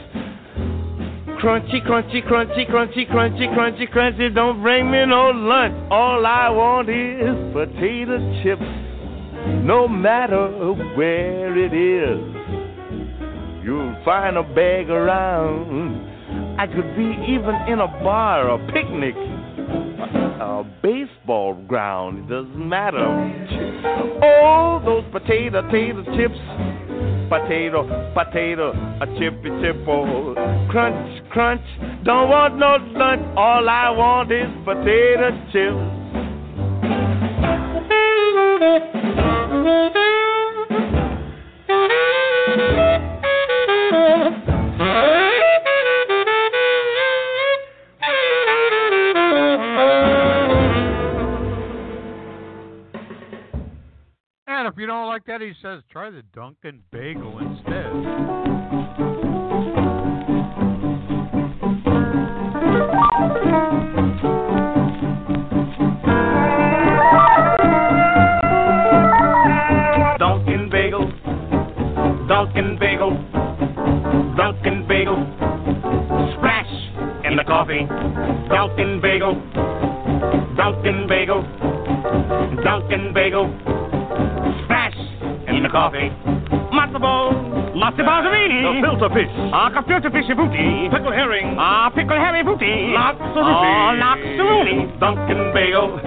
Crunchy, 1.39 1.85
crunchy, 1.85 2.27
crunchy, 2.27 2.67
crunchy, 2.67 3.07
crunchy, 3.07 3.47
crunchy, 3.53 3.87
crunchy. 3.91 4.33
Don't 4.33 4.61
bring 4.63 4.89
me 4.89 5.05
no 5.05 5.29
lunch. 5.29 5.75
All 5.91 6.25
I 6.25 6.49
want 6.49 6.89
is 6.89 7.53
potato 7.53 8.17
chips. 8.41 8.65
No 9.63 9.87
matter 9.87 10.47
where 10.95 11.55
it 11.57 11.73
is, 11.73 12.36
find 14.07 14.37
a 14.37 14.43
bag 14.43 14.89
around. 14.89 16.57
I 16.57 16.65
could 16.65 16.95
be 16.95 17.11
even 17.27 17.53
in 17.67 17.81
a 17.81 17.87
bar, 18.01 18.49
a 18.51 18.57
picnic, 18.71 19.15
a, 19.15 20.61
a 20.61 20.63
baseball 20.81 21.55
ground. 21.67 22.19
It 22.19 22.29
doesn't 22.29 22.69
matter. 22.69 23.05
Oh, 24.23 24.81
those 24.85 25.03
potato, 25.11 25.61
potato 25.61 26.05
chips. 26.15 26.39
Potato, 27.27 27.83
potato, 28.13 28.71
a 28.71 29.05
chippy 29.19 29.49
chippo. 29.59 30.05
Oh, 30.07 30.67
crunch, 30.71 31.29
crunch. 31.29 31.61
Don't 32.05 32.29
want 32.29 32.55
no 32.57 32.77
lunch. 32.97 33.27
All 33.35 33.67
I 33.67 33.89
want 33.89 34.31
is 34.31 34.47
potato 34.63 35.31
chips. 35.51 35.97
If 54.77 54.81
you 54.81 54.85
don't 54.85 55.07
like 55.07 55.25
that, 55.25 55.41
he 55.41 55.53
says 55.59 55.81
try 55.91 56.11
the 56.11 56.21
Dunkin' 56.35 56.83
Bagel 56.91 57.39
instead. 57.39 57.91
Dunkin' 70.19 70.69
Bagel, 70.69 71.11
Dunkin' 72.27 72.77
Bagel, 72.77 73.17
Dunkin' 74.37 74.85
Bagel. 74.87 75.25
Splash 76.37 77.25
in 77.25 77.35
the 77.35 77.43
coffee. 77.47 77.87
Dunkin' 78.47 79.01
Bagel, 79.01 79.33
Dunkin' 80.55 81.07
Bagel, 81.07 81.41
Dunkin' 82.63 83.11
Bagel. 83.15 83.86
In 85.57 85.63
the 85.63 85.69
coffee. 85.69 86.11
Matzo 86.69 86.99
ball, 87.01 87.33
matzo 87.73 88.05
balzerini. 88.05 88.79
Gefilte 88.79 89.09
fish. 89.11 89.33
Ah, 89.51 89.71
filter 89.87 90.11
fishy 90.11 90.35
booty. 90.35 90.87
Pickle 90.91 91.11
herring. 91.11 91.55
Ah, 91.57 91.89
pickle 91.89 92.15
herring 92.15 92.45
booty. 92.45 92.93
Loxarooty. 92.93 93.65
Oh, 93.65 93.97
loxarooty. 93.97 94.99
Dunkin' 94.99 95.51
Bagel, 95.55 95.97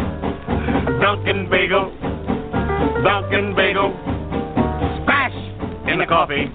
Dunkin' 1.01 1.51
Bagel. 1.51 1.91
Dunkin' 3.03 3.57
Bagel. 3.57 3.91
Splash 5.03 5.35
in 5.91 5.99
the 5.99 6.07
coffee. 6.07 6.47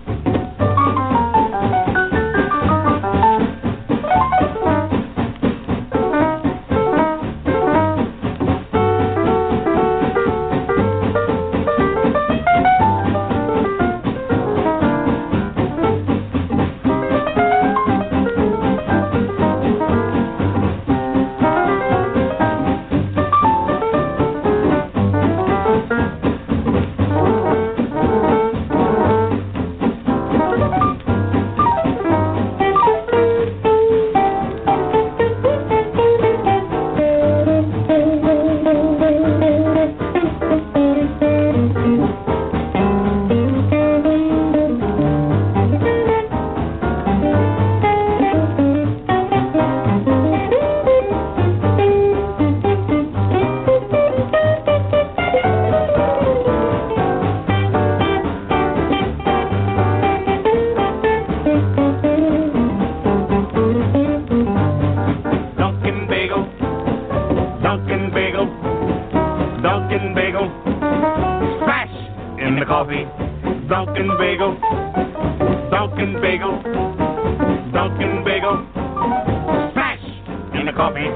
Coffee. 80.75 81.09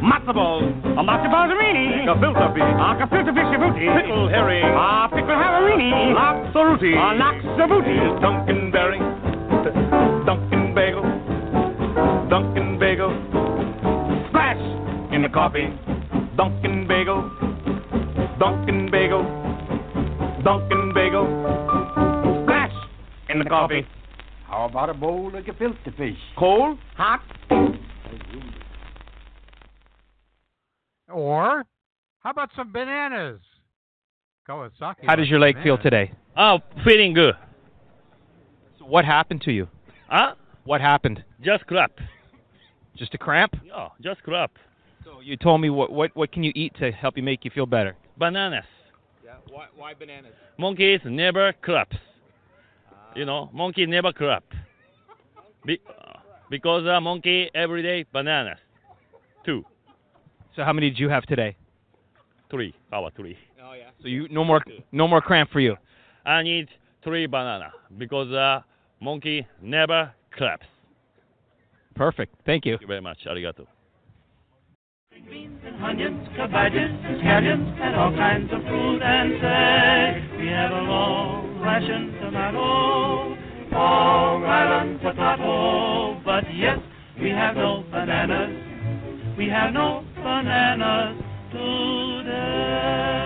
Matzo 0.00 0.32
ball, 0.32 0.64
a 0.98 1.02
matzo 1.02 1.28
balzerini. 1.30 2.04
Gefilte 2.04 2.52
fish. 2.54 2.74
Ah, 2.80 2.96
gefilte 2.96 3.32
fishy 3.32 3.56
booty. 3.56 3.86
Pickle 3.96 4.28
herring. 4.28 4.64
Ah, 4.64 5.08
pickle 5.08 5.36
herring. 5.36 6.14
Loxarooty. 6.16 6.94
Ah, 6.96 7.14
loxarooty. 7.14 8.20
Dunkin' 8.20 8.70
berry. 8.70 8.98
Dunkin' 10.26 10.74
Bagel. 10.74 11.02
Dunkin' 12.28 12.78
Bagel. 12.78 13.12
Splash 14.28 14.64
in 15.12 15.22
the 15.22 15.28
coffee. 15.28 15.68
Dunkin' 16.36 16.86
Bagel. 16.88 17.22
Dunkin' 18.38 18.90
Bagel. 18.90 19.22
Dunkin' 20.42 20.92
Bagel. 20.94 21.26
Splash 22.42 22.72
in 23.28 23.38
the 23.38 23.44
coffee. 23.44 23.86
How 24.46 24.66
about 24.66 24.88
a 24.88 24.94
bowl 24.94 25.34
of 25.34 25.44
gefilte 25.44 25.96
fish? 25.96 26.18
Cold, 26.38 26.78
hot. 26.96 27.20
Or 31.14 31.64
how 32.18 32.30
about 32.30 32.50
some 32.56 32.72
bananas? 32.72 33.40
Kawasaki. 34.48 35.06
How 35.06 35.14
does 35.14 35.28
your 35.28 35.38
leg 35.38 35.56
feel 35.62 35.78
today? 35.78 36.10
Oh, 36.36 36.58
feeling 36.84 37.14
good. 37.14 37.34
So 38.80 38.86
what 38.86 39.04
happened 39.04 39.40
to 39.42 39.52
you? 39.52 39.68
Huh? 40.08 40.34
What 40.64 40.80
happened? 40.80 41.22
Just 41.40 41.66
cramp. 41.66 41.92
Just 42.96 43.14
a 43.14 43.18
cramp? 43.18 43.54
Yeah, 43.64 43.88
just 44.02 44.24
cramp. 44.24 44.52
So 45.04 45.20
you 45.20 45.36
told 45.36 45.60
me 45.60 45.70
what 45.70 45.92
what 45.92 46.10
what 46.16 46.32
can 46.32 46.42
you 46.42 46.52
eat 46.56 46.74
to 46.80 46.90
help 46.90 47.16
you 47.16 47.22
make 47.22 47.44
you 47.44 47.50
feel 47.54 47.66
better? 47.66 47.96
Bananas. 48.18 48.64
Yeah. 49.24 49.34
Why 49.48 49.66
why 49.76 49.94
bananas? 49.94 50.32
Monkeys 50.58 51.00
never 51.04 51.52
claps. 51.64 51.96
You 53.14 53.24
know, 53.24 53.50
monkey 53.52 53.86
never 53.86 54.12
clap. 54.12 54.42
Be, 55.64 55.78
uh, 55.88 56.18
because 56.50 56.84
a 56.86 57.00
monkey 57.00 57.50
every 57.54 57.82
day 57.82 58.04
bananas. 58.12 58.58
Two, 59.44 59.64
So 60.56 60.62
how 60.64 60.72
many 60.72 60.90
did 60.90 60.98
you 60.98 61.08
have 61.08 61.26
today? 61.26 61.56
three. 62.54 62.74
How 62.90 63.00
about 63.00 63.16
three? 63.16 63.36
Oh 63.60 63.72
yeah. 63.72 63.90
So 64.00 64.08
you 64.08 64.28
no 64.28 64.44
more 64.44 64.62
no 64.92 65.08
more 65.08 65.20
cramp 65.20 65.50
for 65.50 65.60
you. 65.60 65.76
I 66.24 66.42
need 66.42 66.68
three 67.02 67.26
banana 67.26 67.72
because 67.98 68.30
uh, 68.32 68.60
monkey 69.00 69.46
never 69.60 70.12
claps. 70.36 70.66
Perfect. 71.96 72.34
Thank 72.46 72.64
you. 72.64 72.74
Thank 72.74 72.82
you 72.82 72.86
very 72.86 73.00
much. 73.00 73.18
Arigato. 73.26 73.66
onions, 75.82 76.28
cabbages, 76.36 76.90
scallions, 77.20 77.80
and 77.80 77.94
all 77.96 78.12
kinds 78.12 78.52
of 78.52 78.60
fruit 78.62 79.02
and 79.02 79.32
say 79.42 80.38
we 80.38 80.46
have 80.46 80.70
a 80.70 80.82
long 80.82 81.60
ration 81.60 82.14
tomato, 82.20 83.36
Long 83.72 84.44
Island 84.44 85.00
potato, 85.00 86.20
but 86.24 86.44
yes, 86.54 86.78
we 87.20 87.30
have 87.30 87.56
no 87.56 87.84
bananas, 87.90 89.36
we 89.36 89.48
have 89.48 89.72
no 89.72 90.04
bananas 90.24 91.16
today. 91.52 93.23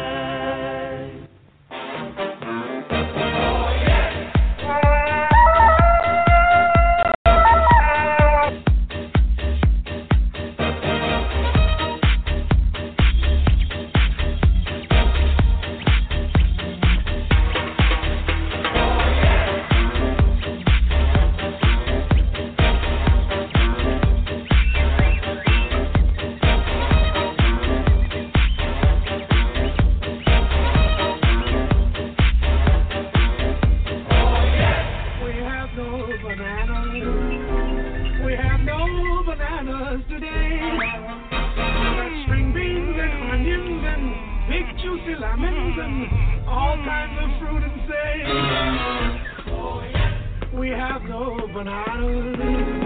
We 50.68 50.74
have 50.74 51.02
no 51.04 51.48
bananas. 51.54 52.77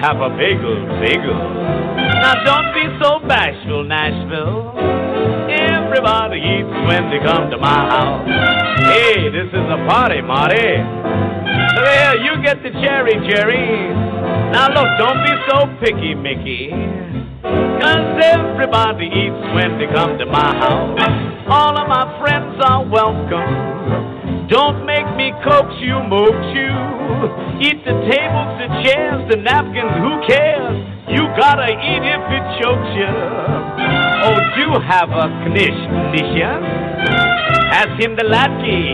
have 0.00 0.20
a 0.20 0.30
bagel, 0.36 0.76
bagel. 1.00 1.40
Now 2.20 2.44
don't 2.44 2.70
be 2.74 2.84
so 3.00 3.20
bashful, 3.26 3.84
Nashville. 3.84 4.76
Everybody 5.48 6.40
eats 6.40 6.74
when 6.86 7.10
they 7.10 7.20
come 7.24 7.50
to 7.50 7.58
my 7.58 7.80
house. 7.88 8.26
Hey, 8.92 9.30
this 9.30 9.48
is 9.48 9.66
a 9.72 9.80
party, 9.88 10.20
Marty. 10.20 10.76
There, 11.76 12.16
you 12.20 12.42
get 12.42 12.62
the 12.62 12.70
cherry, 12.82 13.14
Jerry. 13.28 13.88
Now 14.52 14.68
look, 14.68 14.88
don't 14.98 15.20
be 15.24 15.34
so 15.48 15.66
picky, 15.80 16.14
Mickey. 16.14 16.70
Cause 17.80 18.20
everybody 18.22 19.06
eats 19.06 19.42
when 19.54 19.78
they 19.78 19.86
come 19.92 20.18
to 20.18 20.26
my 20.26 20.50
house. 20.56 21.15
Nisha, 35.72 36.62
ask 37.72 38.00
him 38.00 38.14
the 38.16 38.24
latchkey 38.24 38.85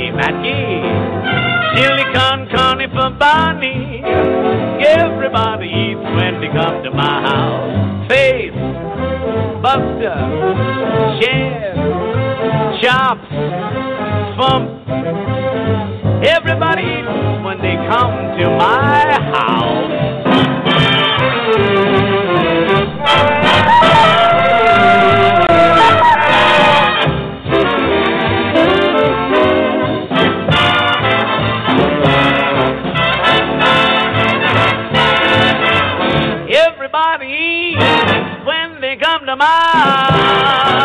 come 38.97 39.27
to 39.27 39.37
mind. 39.37 40.83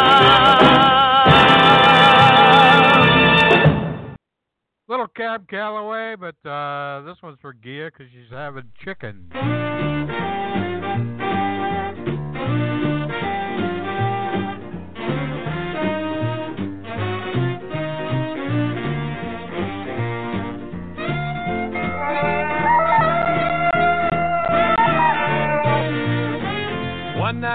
Little 4.90 5.08
Cab 5.08 5.48
Calloway, 5.50 6.16
but 6.16 6.36
uh, 6.50 7.02
this 7.02 7.18
one's 7.22 7.38
for 7.42 7.54
Gia 7.54 7.92
because 7.92 8.08
she's 8.12 8.32
having 8.32 8.72
chicken. 8.84 9.30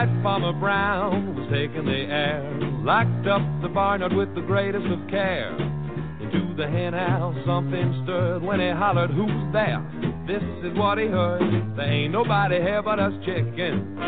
night 0.06 0.22
Farmer 0.22 0.52
Brown 0.52 1.36
was 1.36 1.48
taking 1.52 1.84
the 1.84 1.92
air, 1.92 2.42
locked 2.82 3.26
up 3.26 3.42
the 3.62 3.68
barnyard 3.68 4.12
with 4.12 4.34
the 4.34 4.40
greatest 4.40 4.86
of 4.86 5.08
care. 5.08 5.54
Into 6.20 6.54
the 6.56 6.66
henhouse 6.66 7.36
something 7.46 8.02
stirred 8.04 8.42
when 8.42 8.60
he 8.60 8.70
hollered, 8.70 9.10
Who's 9.10 9.52
there? 9.52 9.82
This 10.26 10.42
is 10.64 10.76
what 10.78 10.98
he 10.98 11.06
heard. 11.06 11.42
There 11.76 11.86
ain't 11.86 12.12
nobody 12.12 12.56
here 12.60 12.82
but 12.82 12.98
us 12.98 13.12
chickens. 13.24 13.98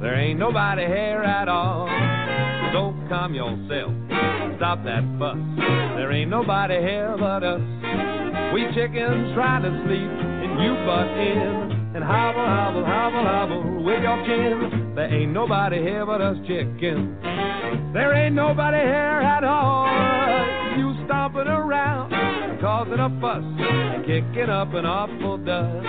There 0.00 0.18
ain't 0.18 0.38
nobody 0.38 0.86
here 0.86 1.22
at 1.22 1.48
all. 1.48 1.86
So 2.72 2.94
calm 3.08 3.34
yourself, 3.34 3.92
stop 4.56 4.84
that 4.84 5.04
fuss. 5.18 5.36
There 5.96 6.12
ain't 6.12 6.30
nobody 6.30 6.80
here 6.80 7.16
but 7.18 7.44
us. 7.44 7.60
We 8.52 8.64
chickens 8.74 9.34
try 9.34 9.60
to 9.60 9.70
sleep, 9.84 10.12
and 10.12 10.60
you 10.60 10.72
butt 10.84 11.08
in 11.16 11.81
and 11.94 12.02
hobble, 12.02 12.44
hobble, 12.44 12.84
hobble, 12.84 13.24
hobble 13.24 13.84
with 13.84 14.02
your 14.02 14.16
chin. 14.24 14.92
There 14.94 15.12
ain't 15.12 15.32
nobody 15.32 15.76
here 15.76 16.06
but 16.06 16.20
us 16.20 16.36
chickens. 16.46 17.20
There 17.92 18.14
ain't 18.14 18.34
nobody 18.34 18.78
here 18.78 19.20
at 19.20 19.44
all. 19.44 19.86
You 20.78 20.94
stomping 21.04 21.48
around, 21.48 22.10
causing 22.60 22.98
a 22.98 23.08
fuss, 23.20 23.44
and 23.44 24.04
kicking 24.06 24.48
up 24.48 24.72
an 24.72 24.86
awful 24.86 25.36
dust. 25.38 25.84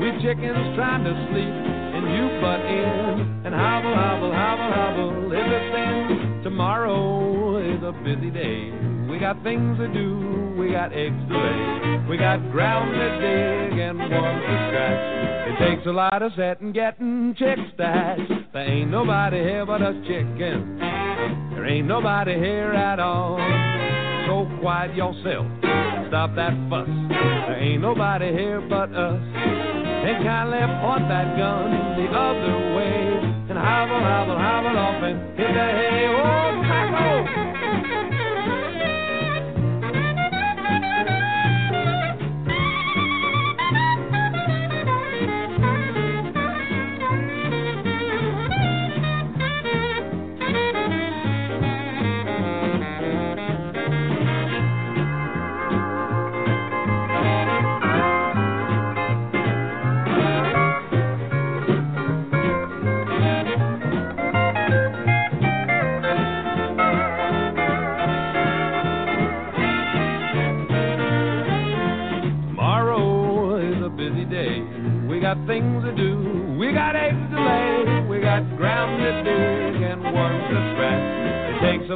We 0.00 0.12
chickens 0.24 0.76
trying 0.76 1.04
to 1.04 1.12
sleep, 1.28 1.52
and 1.52 2.04
you 2.16 2.40
butt 2.40 2.60
in 2.64 3.44
and 3.44 3.54
hobble, 3.54 3.94
hobble, 3.94 4.32
hobble, 4.32 4.72
hobble. 4.72 5.32
If 5.32 5.46
it's 5.46 5.72
then 5.76 6.42
tomorrow 6.44 7.58
is 7.58 7.82
a 7.82 7.92
busy 8.04 8.30
day. 8.30 8.95
We 9.16 9.20
got 9.20 9.42
things 9.42 9.78
to 9.78 9.88
do, 9.88 10.54
we 10.58 10.72
got 10.72 10.92
eggs 10.92 11.16
to 11.16 11.38
lay, 11.38 12.06
we 12.06 12.18
got 12.18 12.36
ground 12.52 12.92
to 12.92 13.08
dig 13.16 13.78
and 13.80 13.98
worms 13.98 14.44
to 14.44 14.56
scratch. 14.68 15.48
It 15.48 15.56
takes 15.58 15.86
a 15.86 15.90
lot 15.90 16.20
of 16.20 16.32
setting, 16.36 16.70
getting 16.70 17.34
chicks 17.38 17.72
to. 17.78 18.16
There 18.52 18.68
ain't 18.68 18.90
nobody 18.90 19.38
here 19.38 19.64
but 19.64 19.80
us 19.80 19.94
chickens. 20.06 20.78
There 20.78 21.64
ain't 21.64 21.88
nobody 21.88 22.34
here 22.34 22.74
at 22.74 23.00
all. 23.00 23.38
So 24.28 24.60
quiet 24.60 24.94
yourself, 24.94 25.46
stop 26.12 26.36
that 26.36 26.52
fuss. 26.68 26.86
There 27.08 27.58
ain't 27.58 27.80
nobody 27.80 28.32
here 28.32 28.60
but 28.68 28.92
us. 28.92 29.16
And 29.16 30.24
kindly 30.28 30.60
point 30.84 31.08
that 31.08 31.38
gun 31.38 31.72
the 31.96 32.12
other 32.12 32.76
way 32.76 33.16
and 33.48 33.56
hobble, 33.56 33.98
hobble, 33.98 34.36
hobble 34.36 34.76
off 34.76 35.02
and 35.02 35.38
hit 35.38 35.48
the 35.48 35.66
hay. 35.72 36.04
Oh, 36.12 37.45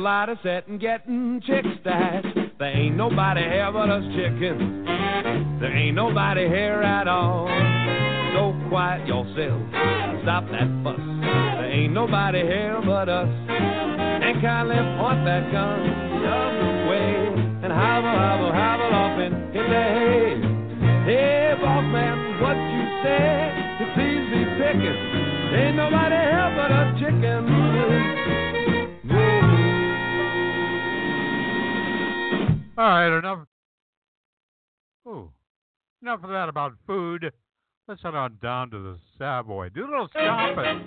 a 0.00 0.02
lot 0.02 0.30
of 0.30 0.38
setting, 0.42 0.78
getting 0.78 1.42
chicks 1.46 1.76
to 1.84 1.90
hatch. 1.90 2.24
There 2.58 2.68
ain't 2.68 2.96
nobody 2.96 3.42
here 3.42 3.70
but 3.70 3.90
us 3.90 4.02
chickens. 4.16 4.88
There 5.60 5.76
ain't 5.76 5.94
nobody 5.94 6.48
here 6.48 6.80
at 6.80 7.06
all. 7.06 7.44
So 8.32 8.56
quiet 8.70 9.06
yourself. 9.06 9.60
Stop 10.24 10.48
that 10.56 10.68
fuss. 10.82 10.96
There 10.96 11.70
ain't 11.70 11.92
nobody 11.92 12.40
here 12.40 12.80
but 12.80 13.10
us. 13.10 13.28
And 13.28 14.40
kindly 14.40 14.80
point 14.96 15.20
that 15.28 15.52
gun 15.52 15.84
the 15.84 16.28
other 16.32 16.88
way. 16.88 17.60
And 17.60 17.72
hobble, 17.72 18.08
hobble, 18.08 18.52
hobble 18.56 18.94
off 18.96 19.20
and 19.20 19.52
hit 19.52 19.68
the 19.68 19.84
hay. 20.00 20.40
Hey, 21.04 21.60
boss 21.60 21.84
man, 21.92 22.40
what 22.40 22.56
you 22.56 22.84
say? 23.04 23.52
It's 23.84 24.00
easy 24.00 24.48
picking. 24.56 24.96
There 25.52 25.68
ain't 25.68 25.76
nobody 25.76 26.16
here 26.16 26.52
but 26.56 26.72
us 26.72 26.88
chickens. 26.98 28.00
All 32.80 32.86
right, 32.86 33.18
enough. 33.18 33.40
Ooh, 35.06 35.30
enough 36.00 36.24
of 36.24 36.30
that 36.30 36.48
about 36.48 36.72
food. 36.86 37.30
Let's 37.86 38.02
head 38.02 38.14
on 38.14 38.38
down 38.42 38.70
to 38.70 38.78
the 38.78 38.98
Savoy. 39.18 39.68
Do 39.68 39.84
a 39.84 39.90
little 39.90 40.08
shopping. 40.14 40.86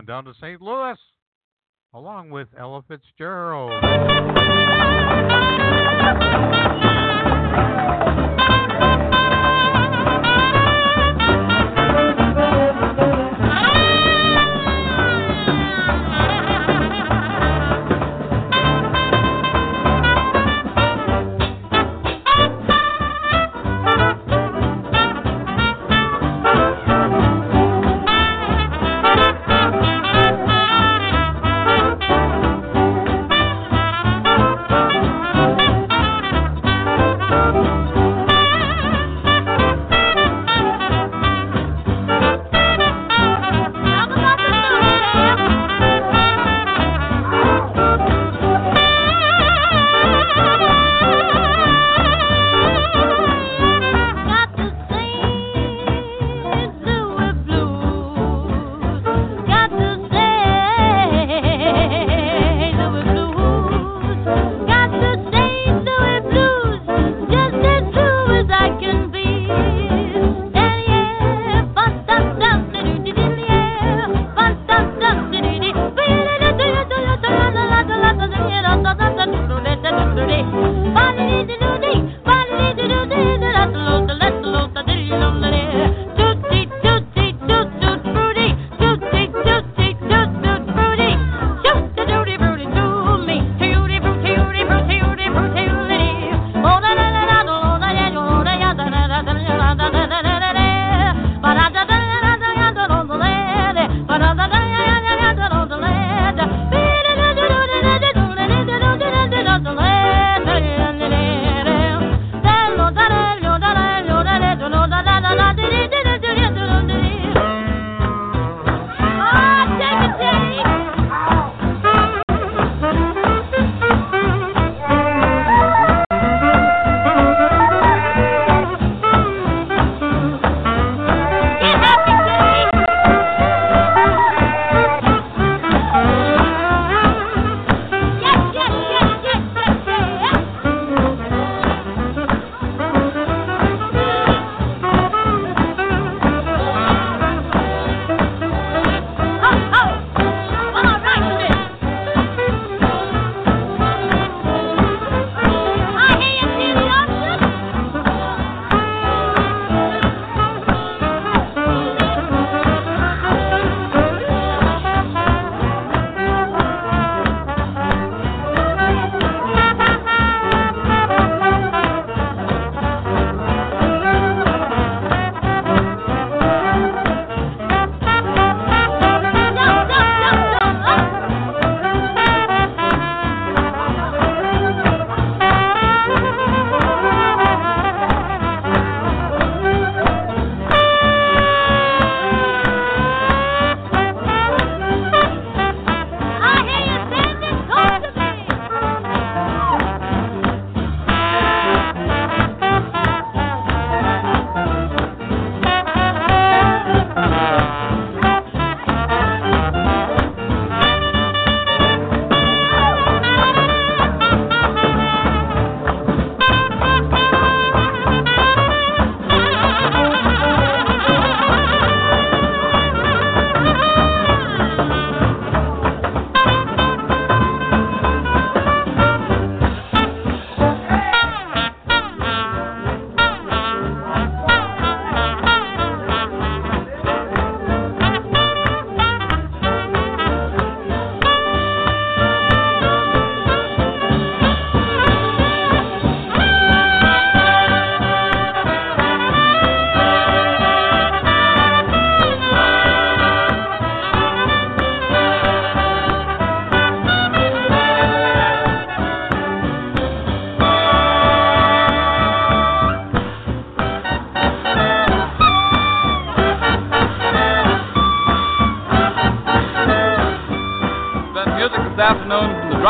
On 0.00 0.06
down 0.06 0.24
to 0.24 0.32
St. 0.40 0.62
Louis, 0.62 0.96
along 1.92 2.30
with 2.30 2.48
Ella 2.58 2.82
Fitzgerald. 2.88 3.70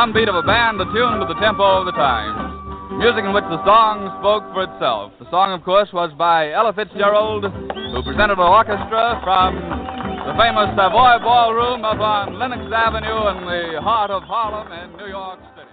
drum 0.00 0.14
beat 0.14 0.30
of 0.30 0.34
a 0.34 0.40
band 0.40 0.80
attuned 0.80 1.20
to 1.20 1.28
the 1.28 1.38
tempo 1.44 1.60
of 1.60 1.84
the 1.84 1.92
times. 1.92 2.56
Music 2.96 3.20
in 3.20 3.34
which 3.36 3.44
the 3.52 3.60
song 3.68 4.08
spoke 4.16 4.40
for 4.56 4.64
itself. 4.64 5.12
The 5.20 5.28
song, 5.28 5.52
of 5.52 5.62
course, 5.62 5.92
was 5.92 6.08
by 6.16 6.52
Ella 6.52 6.72
Fitzgerald, 6.72 7.44
who 7.44 8.00
presented 8.00 8.40
an 8.40 8.48
orchestra 8.48 9.20
from 9.20 9.60
the 9.60 10.32
famous 10.40 10.72
Savoy 10.72 11.20
Ballroom 11.20 11.84
up 11.84 12.00
on 12.00 12.38
Lenox 12.40 12.64
Avenue 12.72 13.28
in 13.28 13.44
the 13.44 13.76
heart 13.82 14.10
of 14.10 14.22
Harlem 14.22 14.72
in 14.72 14.96
New 14.96 15.12
York 15.12 15.38
City. 15.52 15.68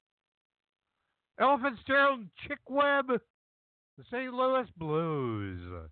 Ella 1.40 1.64
Fitzgerald, 1.64 2.28
Chick 2.46 2.60
Webb, 2.68 3.08
the 3.08 4.04
St. 4.12 4.34
Louis 4.34 4.68
Blues. 4.76 5.88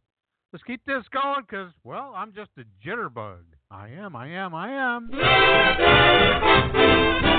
Let's 0.51 0.63
keep 0.67 0.83
this 0.83 1.07
going 1.13 1.47
because, 1.47 1.71
well, 1.85 2.11
I'm 2.13 2.33
just 2.33 2.51
a 2.59 2.65
jitterbug. 2.85 3.47
I 3.71 3.87
am, 3.91 4.13
I 4.13 4.27
am, 4.27 4.53
I 4.53 4.71
am. 7.31 7.34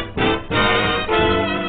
Thank 1.06 1.60
you. 1.60 1.65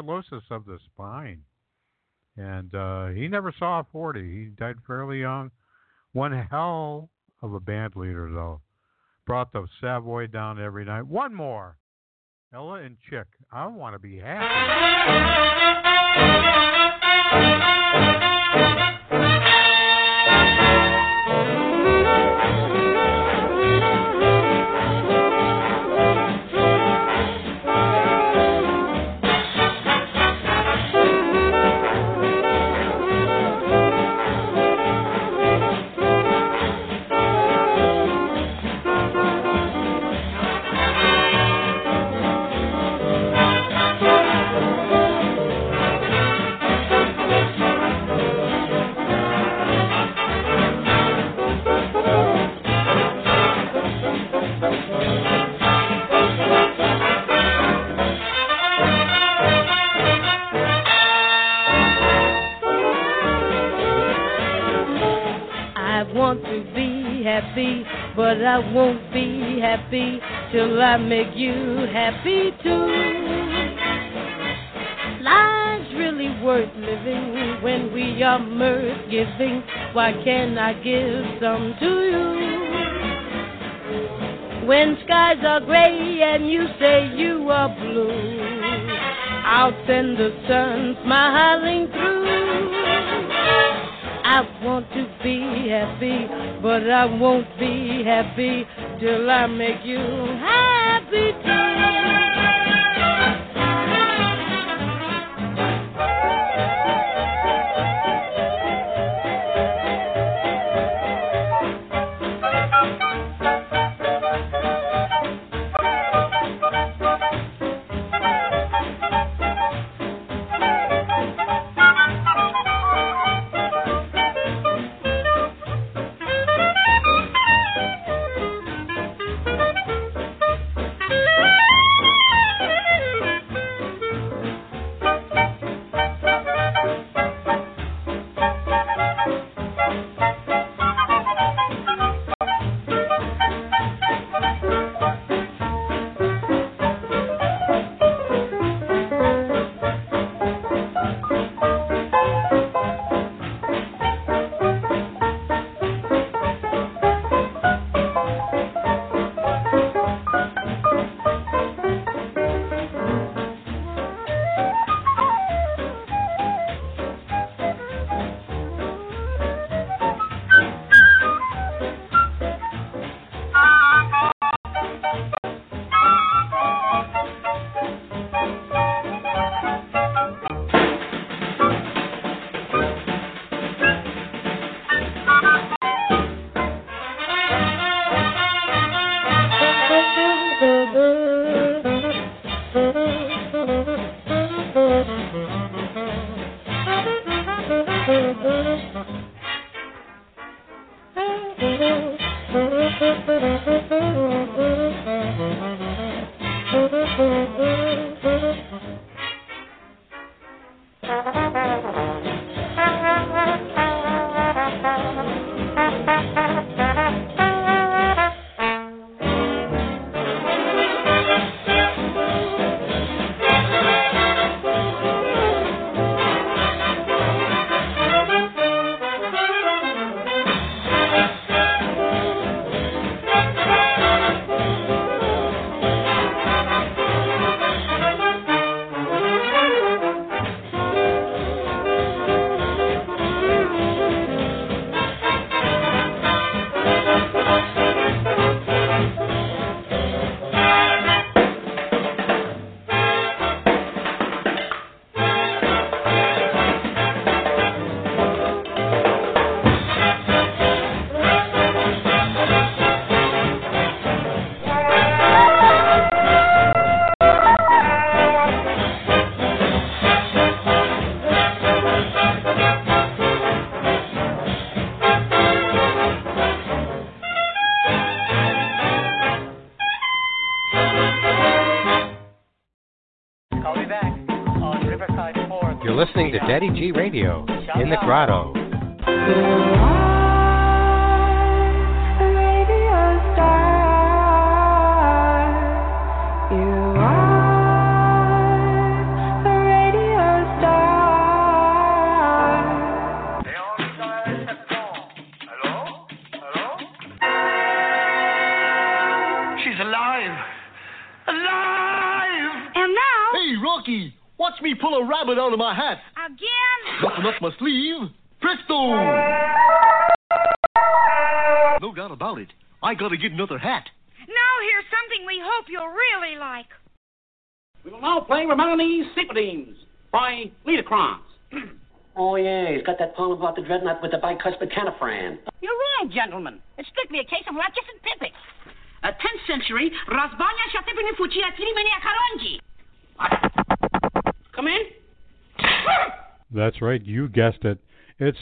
tuberculosis 0.00 0.44
of 0.50 0.64
the 0.64 0.78
spine. 0.92 1.42
And 2.36 2.74
uh, 2.74 3.08
he 3.08 3.28
never 3.28 3.52
saw 3.58 3.82
40. 3.92 4.20
He 4.20 4.46
died 4.58 4.76
fairly 4.86 5.20
young. 5.20 5.50
One 6.12 6.32
hell 6.50 7.10
of 7.42 7.52
a 7.52 7.60
band 7.60 7.96
leader, 7.96 8.30
though. 8.32 8.60
Brought 9.26 9.52
the 9.52 9.66
Savoy 9.80 10.26
down 10.26 10.60
every 10.60 10.84
night. 10.84 11.06
One 11.06 11.34
more. 11.34 11.76
Ella 12.52 12.82
and 12.82 12.96
Chick. 13.08 13.26
I 13.52 13.66
want 13.66 13.94
to 13.94 13.98
be 13.98 14.18
happy. 14.18 14.46
Will 70.80 70.86
I 70.86 70.96
make 70.96 71.36
you 71.36 71.84
happy 71.92 72.56
too? 72.62 72.86
Life's 75.20 75.92
really 75.94 76.30
worth 76.42 76.74
living 76.74 77.60
when 77.62 77.92
we 77.92 78.22
are 78.22 78.38
mirth 78.38 79.10
giving. 79.10 79.62
Why 79.92 80.12
can't 80.24 80.58
I 80.58 80.72
give 80.72 81.26
some 81.38 81.74
to 81.80 82.04
you? 82.08 82.38
When 84.66 84.96
skies 85.04 85.44
are 85.44 85.60
gray 85.60 86.22
and 86.22 86.50
you 86.50 86.66
say 86.80 87.08
you 87.14 87.50
are 87.50 87.68
blue, 87.68 88.50
I'll 89.44 89.76
send 89.86 90.16
the 90.16 90.30
sun 90.48 90.96
smiling 91.04 91.88
through. 91.88 92.24
I 94.24 94.40
want 94.64 94.90
to 94.94 95.06
be 95.22 95.68
happy, 95.68 96.26
but 96.62 96.88
I 96.88 97.04
won't 97.04 97.58
be 97.58 98.02
happy 98.02 98.66
till 99.00 99.30
I 99.30 99.46
make 99.46 99.84
you 99.84 99.98
happy. 99.98 101.32
Call 101.42 102.39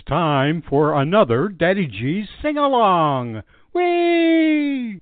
time 0.09 0.63
for 0.69 1.01
another 1.01 1.49
Daddy 1.49 1.87
G 1.87 2.25
sing 2.43 2.57
along. 2.57 3.43
Whee! 3.75 5.01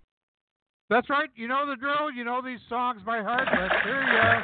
That's 0.91 1.09
right, 1.11 1.31
you 1.35 1.49
know 1.49 1.67
the 1.67 1.77
drill, 1.77 2.11
you 2.13 2.25
know 2.25 2.43
these 2.45 2.61
songs 2.69 3.03
by 3.05 3.23
heart. 3.23 3.47
Let's 3.47 3.75
hear 3.85 4.03
ya. 4.03 4.43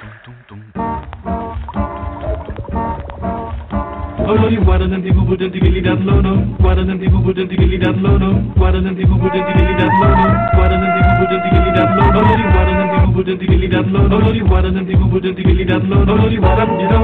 Olori 4.23 4.59
wadananti 4.59 5.11
bubu 5.13 5.37
danti 5.37 5.61
gili 5.61 5.81
dat 5.83 6.01
lono, 6.01 6.57
wadananti 6.61 7.09
bubu 7.09 7.33
danti 7.35 7.57
gili 7.57 7.79
dat 7.79 7.97
lono, 7.97 8.55
wadananti 8.57 9.05
bubu 9.05 9.29
danti 9.29 9.53
gili 9.59 9.75
dat 9.75 9.93
lono, 10.01 10.27
wadananti 10.59 11.01
bubu 11.07 11.25
danti 11.31 11.49
gili 11.51 11.73
dat 11.75 11.91
lono, 11.99 12.19
olori 12.19 12.43
wadananti 12.55 12.99
bubu 13.05 13.23
danti 13.23 13.47
gili 13.47 13.69
dat 13.69 13.87
lono, 13.91 14.17
olori 14.17 14.43
wadananti 14.43 14.95
bubu 14.97 15.21
danti 15.21 15.43
gili 15.43 15.65
dat 15.65 15.83
lono, 15.83 16.13
olori 16.13 16.39
wadananti 16.39 16.87
do, 16.87 17.01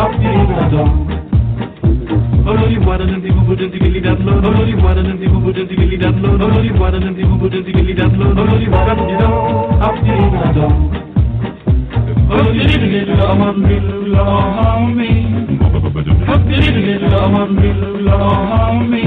I'm 0.00 0.12
feeling 0.16 0.48
that 0.48 0.72
low. 0.72 0.88
Only 2.50 2.78
one 2.78 3.00
of 3.02 3.08
them 3.10 3.20
people 3.22 3.44
wouldn't 3.48 3.74
really 3.74 4.00
that 4.00 4.20
low. 4.20 4.40
Only 4.40 4.74
one 4.74 4.98
of 4.98 5.04
them 5.04 5.18
people 5.18 5.40
wouldn't 5.44 5.70
really 5.70 5.96
that 5.98 6.16
low. 6.16 6.40
Only 6.40 6.70
one 6.72 6.94
of 6.94 7.02
them 7.02 7.14
people 7.14 7.38
wouldn't 7.38 7.66
really 7.66 7.94
that 8.00 8.12
low. 8.16 8.32
Only 8.32 8.68
one 8.68 8.90
of 8.90 8.96
them, 8.96 9.08
you 9.12 9.18
know, 9.20 9.34
I'm 9.84 9.94
feeling 10.04 10.32
that 10.32 10.56
low. 10.56 10.70
حب 12.34 12.56
ليل 12.56 13.10
القمر 13.10 13.50
بالله 13.68 14.30
عمي 14.68 15.14
حب 16.28 16.48
ليل 16.50 17.04
القمر 17.04 17.48
بالله 17.60 18.36
عمي 18.60 19.06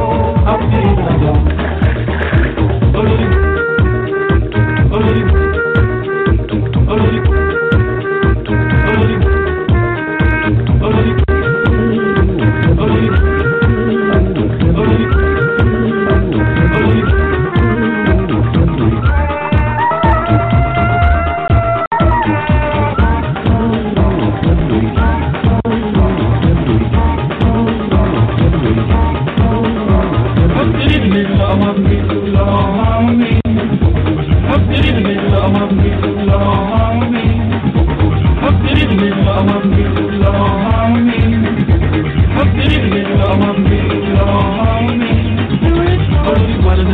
I'm 39.13 39.49
a 39.49 39.59
big 39.75 39.91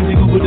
people, 0.08 0.47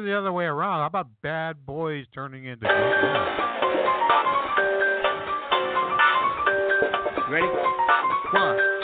the 0.00 0.16
other 0.16 0.32
way 0.32 0.44
around. 0.44 0.80
How 0.80 0.86
about 0.86 1.08
bad 1.22 1.64
boys 1.64 2.06
turning 2.14 2.44
into 2.44 2.66
good 2.66 2.68
men? 2.68 3.48
Ready? 7.30 7.46
One. 8.32 8.77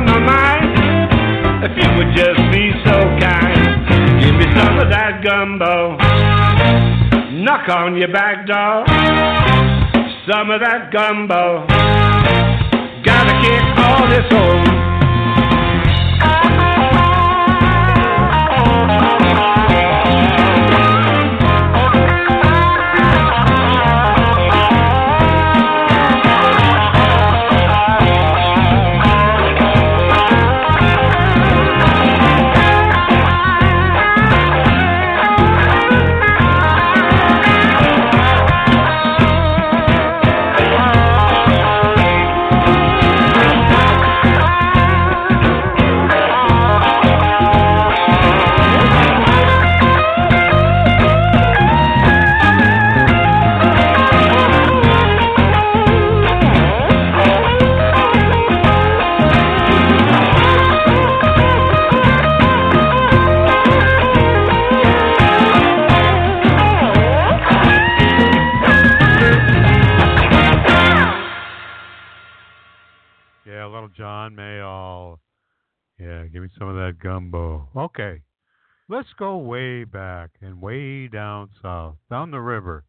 My 0.00 0.58
if 1.64 1.72
you 1.76 1.88
would 1.96 2.14
just 2.14 2.40
be 2.52 2.72
so 2.84 2.96
kind, 3.20 4.20
give 4.20 4.34
me 4.34 4.44
some 4.54 4.78
of 4.78 4.90
that 4.90 5.22
gumbo. 5.24 5.96
Knock 7.42 7.68
on 7.68 7.96
your 7.96 8.12
back 8.12 8.46
door, 8.46 8.84
some 10.30 10.50
of 10.50 10.60
that 10.60 10.90
gumbo. 10.92 11.66
Gotta 13.02 13.34
kick 13.40 13.62
all 13.78 14.08
this 14.08 14.30
home. 14.30 14.73
Okay. 77.94 78.22
Let's 78.88 79.08
go 79.18 79.38
way 79.38 79.84
back 79.84 80.30
and 80.42 80.60
way 80.60 81.08
down 81.08 81.48
south, 81.62 81.96
down 82.10 82.30
the 82.30 82.40
river. 82.40 82.84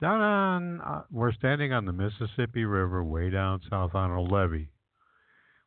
Down 0.00 0.20
on, 0.20 0.80
uh, 0.80 1.02
we're 1.12 1.32
standing 1.32 1.72
on 1.72 1.84
the 1.84 1.92
Mississippi 1.92 2.64
River, 2.64 3.04
way 3.04 3.30
down 3.30 3.60
south 3.70 3.94
on 3.94 4.10
a 4.10 4.20
levee. 4.20 4.70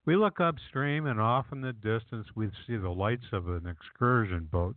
We 0.06 0.16
look 0.16 0.40
upstream, 0.40 1.06
and 1.06 1.22
off 1.22 1.46
in 1.52 1.62
the 1.62 1.74
distance, 1.74 2.28
we 2.36 2.50
see 2.68 2.76
the 2.76 2.90
lights 2.90 3.28
of 3.32 3.48
an 3.48 3.68
excursion 3.68 4.48
boat 4.52 4.76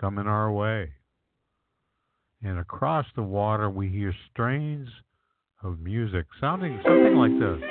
coming 0.00 0.26
our 0.26 0.52
way. 0.52 0.92
And 2.42 2.58
across 2.58 3.06
the 3.16 3.22
water, 3.22 3.70
we 3.70 3.88
hear 3.88 4.14
strains 4.30 4.88
of 5.62 5.80
music 5.80 6.26
sounding 6.40 6.80
something 6.84 7.16
like 7.16 7.38
this. 7.38 7.62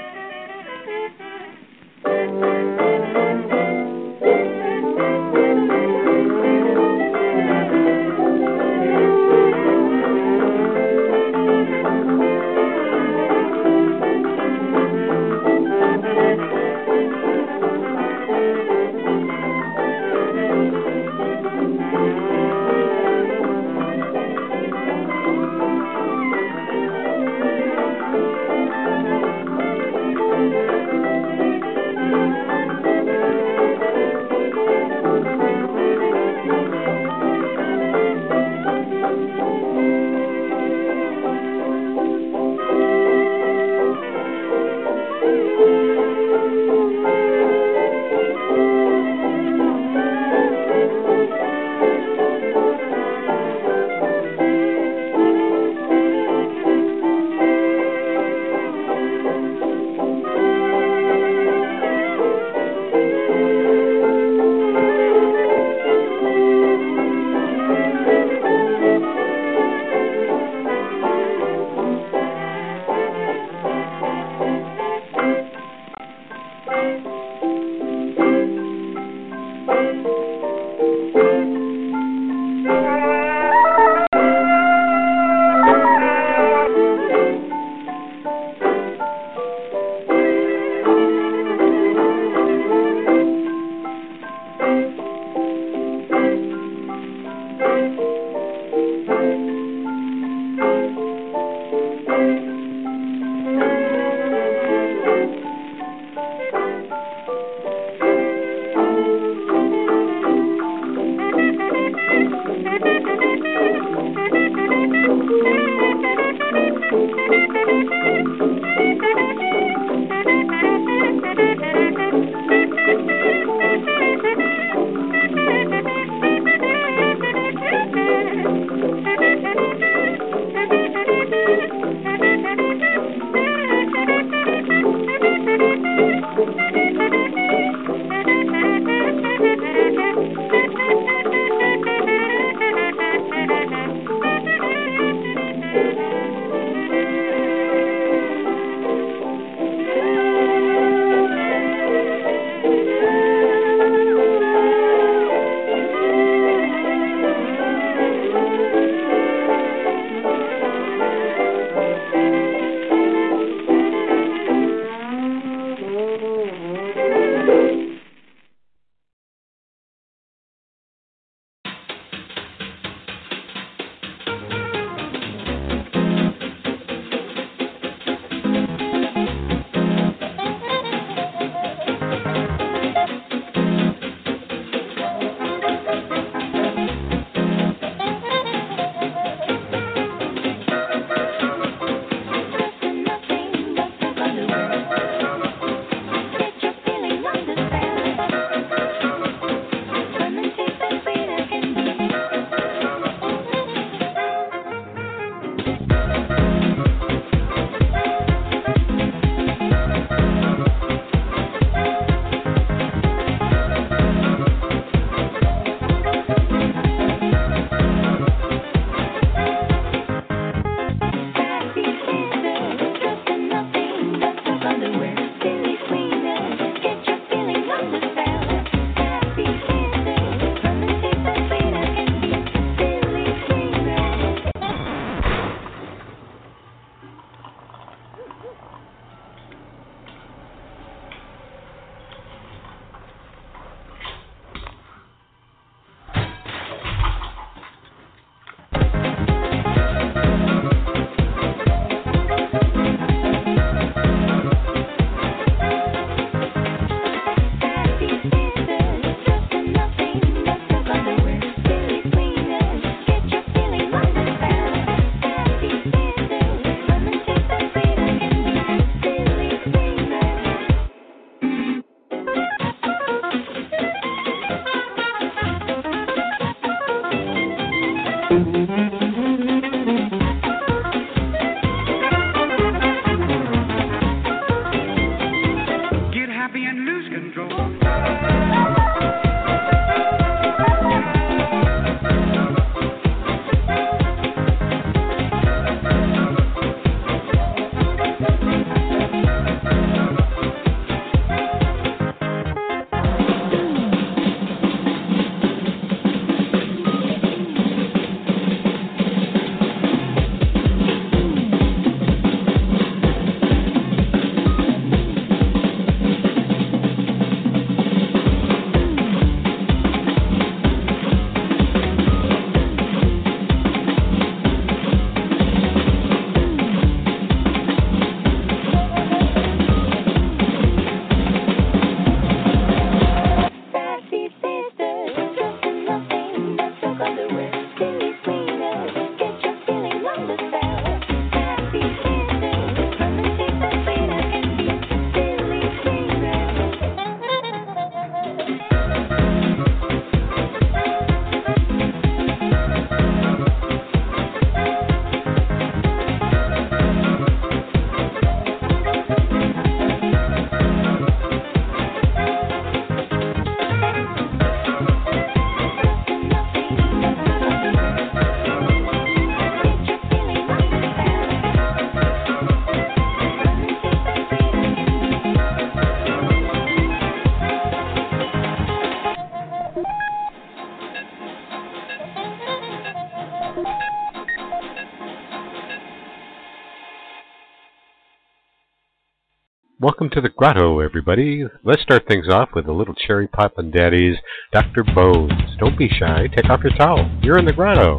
To 390.11 390.21
the 390.21 390.29
grotto, 390.29 390.79
everybody. 390.79 391.45
Let's 391.63 391.81
start 391.83 392.05
things 392.07 392.27
off 392.27 392.49
with 392.53 392.67
a 392.67 392.71
little 392.71 392.93
cherry 392.93 393.27
poppin' 393.27 393.71
daddies, 393.71 394.17
Dr. 394.51 394.83
Bones. 394.83 395.31
Don't 395.57 395.77
be 395.77 395.87
shy. 395.87 396.27
Take 396.35 396.49
off 396.49 396.61
your 396.63 396.75
towel. 396.75 397.09
You're 397.21 397.37
in 397.37 397.45
the 397.45 397.53
grotto. 397.53 397.97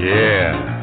Yeah. 0.00 0.73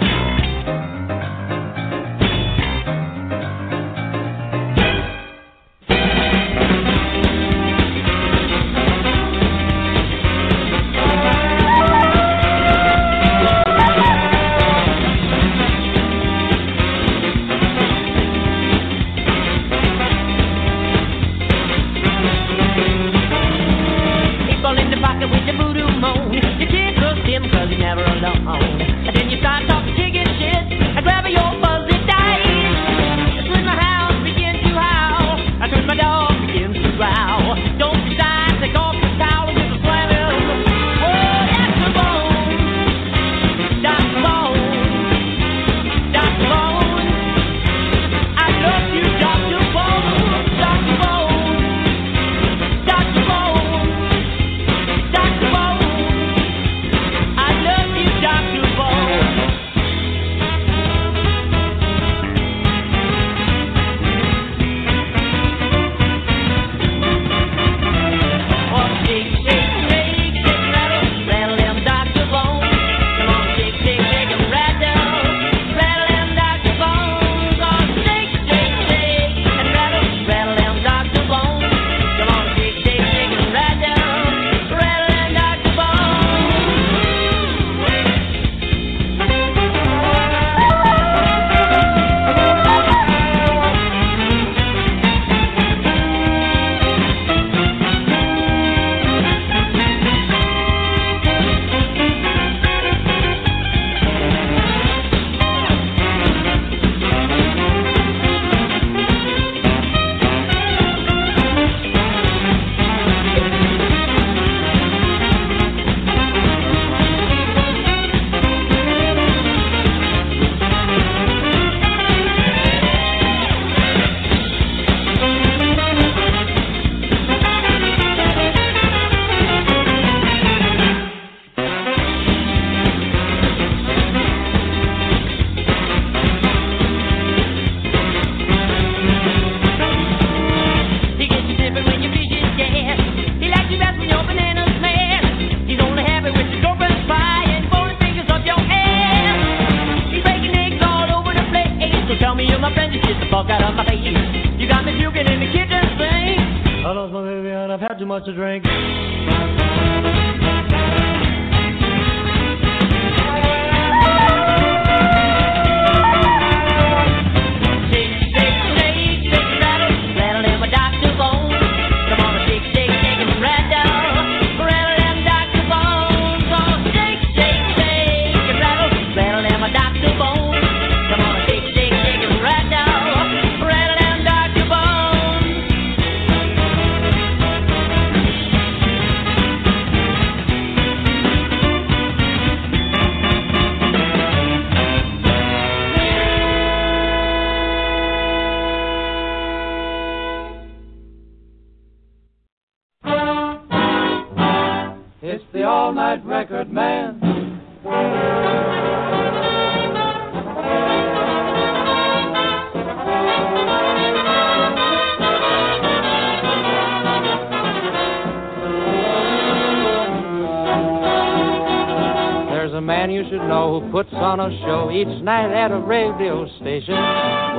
On 224.32 224.40
a 224.40 224.50
show 224.64 224.90
each 224.90 225.22
night 225.24 225.52
at 225.52 225.72
a 225.72 225.78
radio 225.78 226.48
station. 226.62 226.96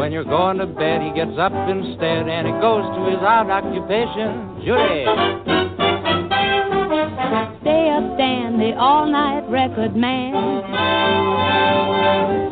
When 0.01 0.11
you're 0.11 0.25
going 0.25 0.57
to 0.57 0.65
bed, 0.65 1.03
he 1.03 1.13
gets 1.13 1.37
up 1.37 1.53
instead 1.69 2.25
and 2.33 2.47
he 2.49 2.53
goes 2.65 2.81
to 2.97 3.13
his 3.13 3.21
odd 3.21 3.53
occupation. 3.53 4.57
Judy. 4.65 5.05
Stay 7.61 7.93
up, 7.93 8.17
Stan, 8.17 8.57
the 8.57 8.73
all-night 8.81 9.53
record 9.53 9.95
man. 9.95 10.33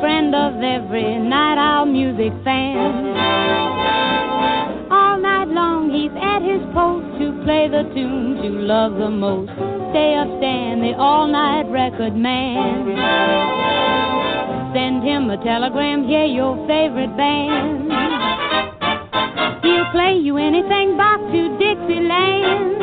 Friend 0.01 0.35
of 0.35 0.57
every 0.61 1.17
night 1.17 1.57
owl 1.57 1.87
music 1.87 2.37
fan. 2.45 3.17
All 4.93 5.17
night 5.17 5.49
long 5.49 5.89
he's 5.89 6.13
at 6.21 6.45
his 6.45 6.61
post 6.77 7.09
to 7.25 7.33
play 7.49 7.73
the 7.73 7.89
tunes 7.95 8.45
you 8.45 8.53
love 8.69 9.01
the 9.01 9.09
most. 9.09 9.49
Stay 9.97 10.13
up, 10.13 10.29
Stan, 10.45 10.83
the 10.83 10.93
all-night 11.01 11.73
record 11.73 12.15
man. 12.15 13.90
Send 14.73 15.03
him 15.03 15.29
a 15.31 15.37
telegram, 15.43 16.07
hear 16.07 16.25
your 16.25 16.55
favorite 16.69 17.17
band. 17.17 17.91
He'll 19.63 19.91
play 19.91 20.15
you 20.15 20.39
anything 20.39 20.97
back 20.97 21.19
to 21.19 21.59
Dixieland. 21.59 22.79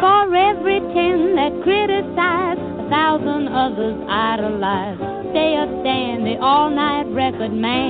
For 0.00 0.34
every 0.36 0.80
ten 0.92 1.34
that 1.36 1.52
criticize, 1.62 2.58
a 2.60 2.88
thousand 2.90 3.48
others 3.48 3.96
idolize. 4.06 4.98
Stay 5.30 5.56
up, 5.56 5.68
Stan 5.80 6.24
the 6.24 6.36
all 6.40 6.68
night 6.68 7.06
record 7.08 7.52
man. 7.52 7.83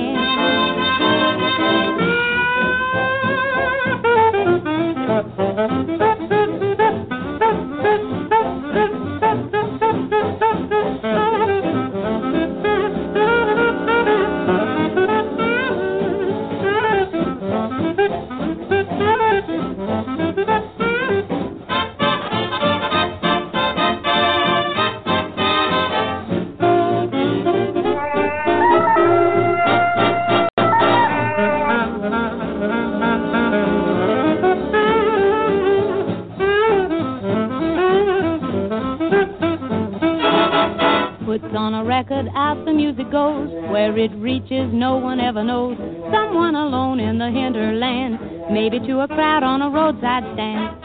It 44.47 44.71
no 44.71 44.97
one 44.97 45.19
ever 45.19 45.43
knows. 45.43 45.75
Someone 46.11 46.53
alone 46.55 46.99
in 46.99 47.17
the 47.17 47.31
hinterland, 47.31 48.19
maybe 48.51 48.79
to 48.79 48.99
a 49.01 49.07
crowd 49.07 49.41
on 49.41 49.63
a 49.63 49.69
roadside 49.69 50.23
stand. 50.33 50.81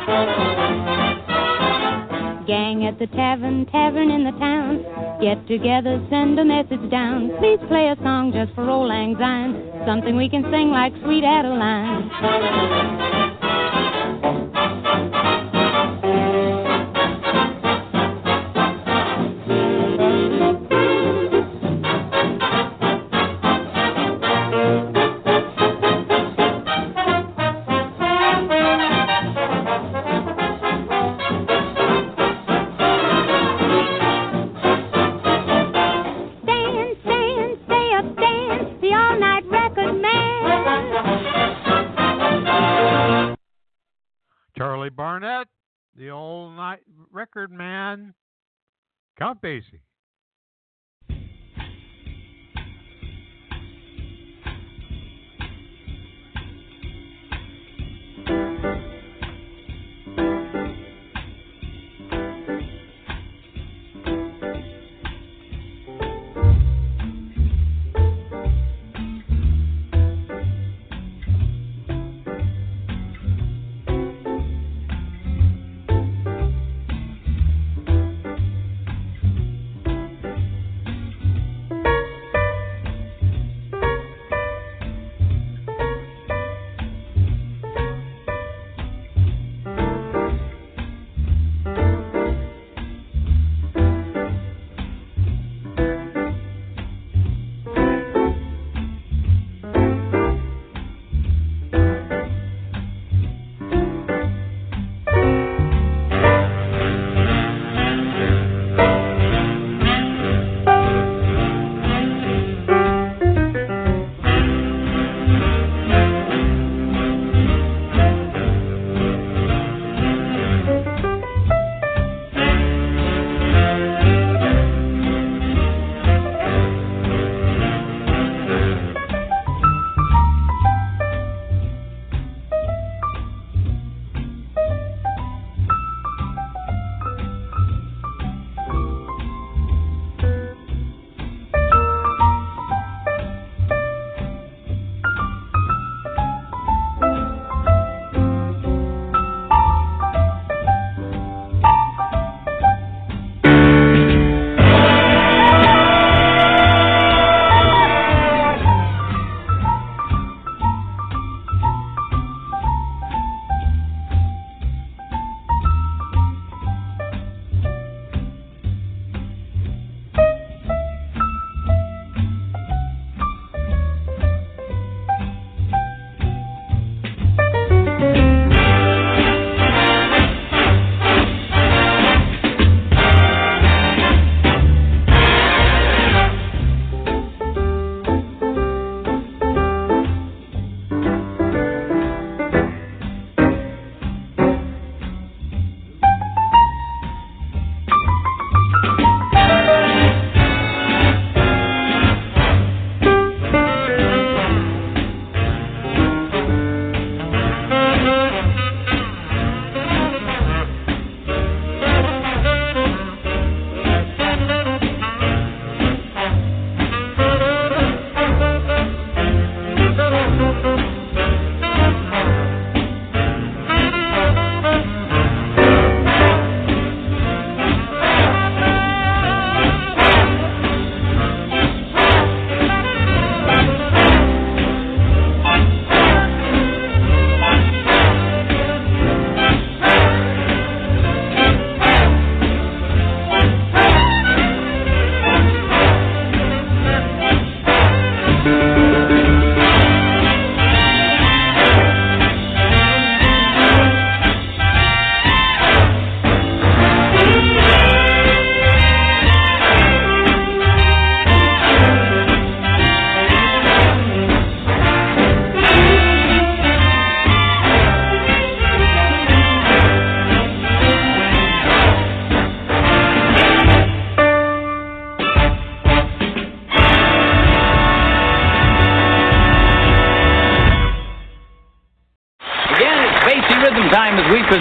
Gang 2.47 2.87
at 2.87 2.99
the 2.99 3.07
tavern, 3.09 3.67
tavern 3.67 4.11
in 4.11 4.25
the 4.25 4.33
town. 4.39 4.83
Get 5.21 5.47
together, 5.47 6.01
send 6.09 6.39
a 6.39 6.45
message 6.45 6.91
down. 6.91 7.37
Please 7.39 7.61
play 7.69 7.89
a 7.89 7.97
song 8.03 8.33
just 8.33 8.55
for 8.55 8.69
old 8.69 8.89
Lang 8.89 9.15
Syne. 9.19 9.55
Something 9.87 10.17
we 10.17 10.31
can 10.31 10.43
sing 10.51 10.71
like 10.71 10.95
Sweet 11.05 11.23
Adeline. 11.23 13.20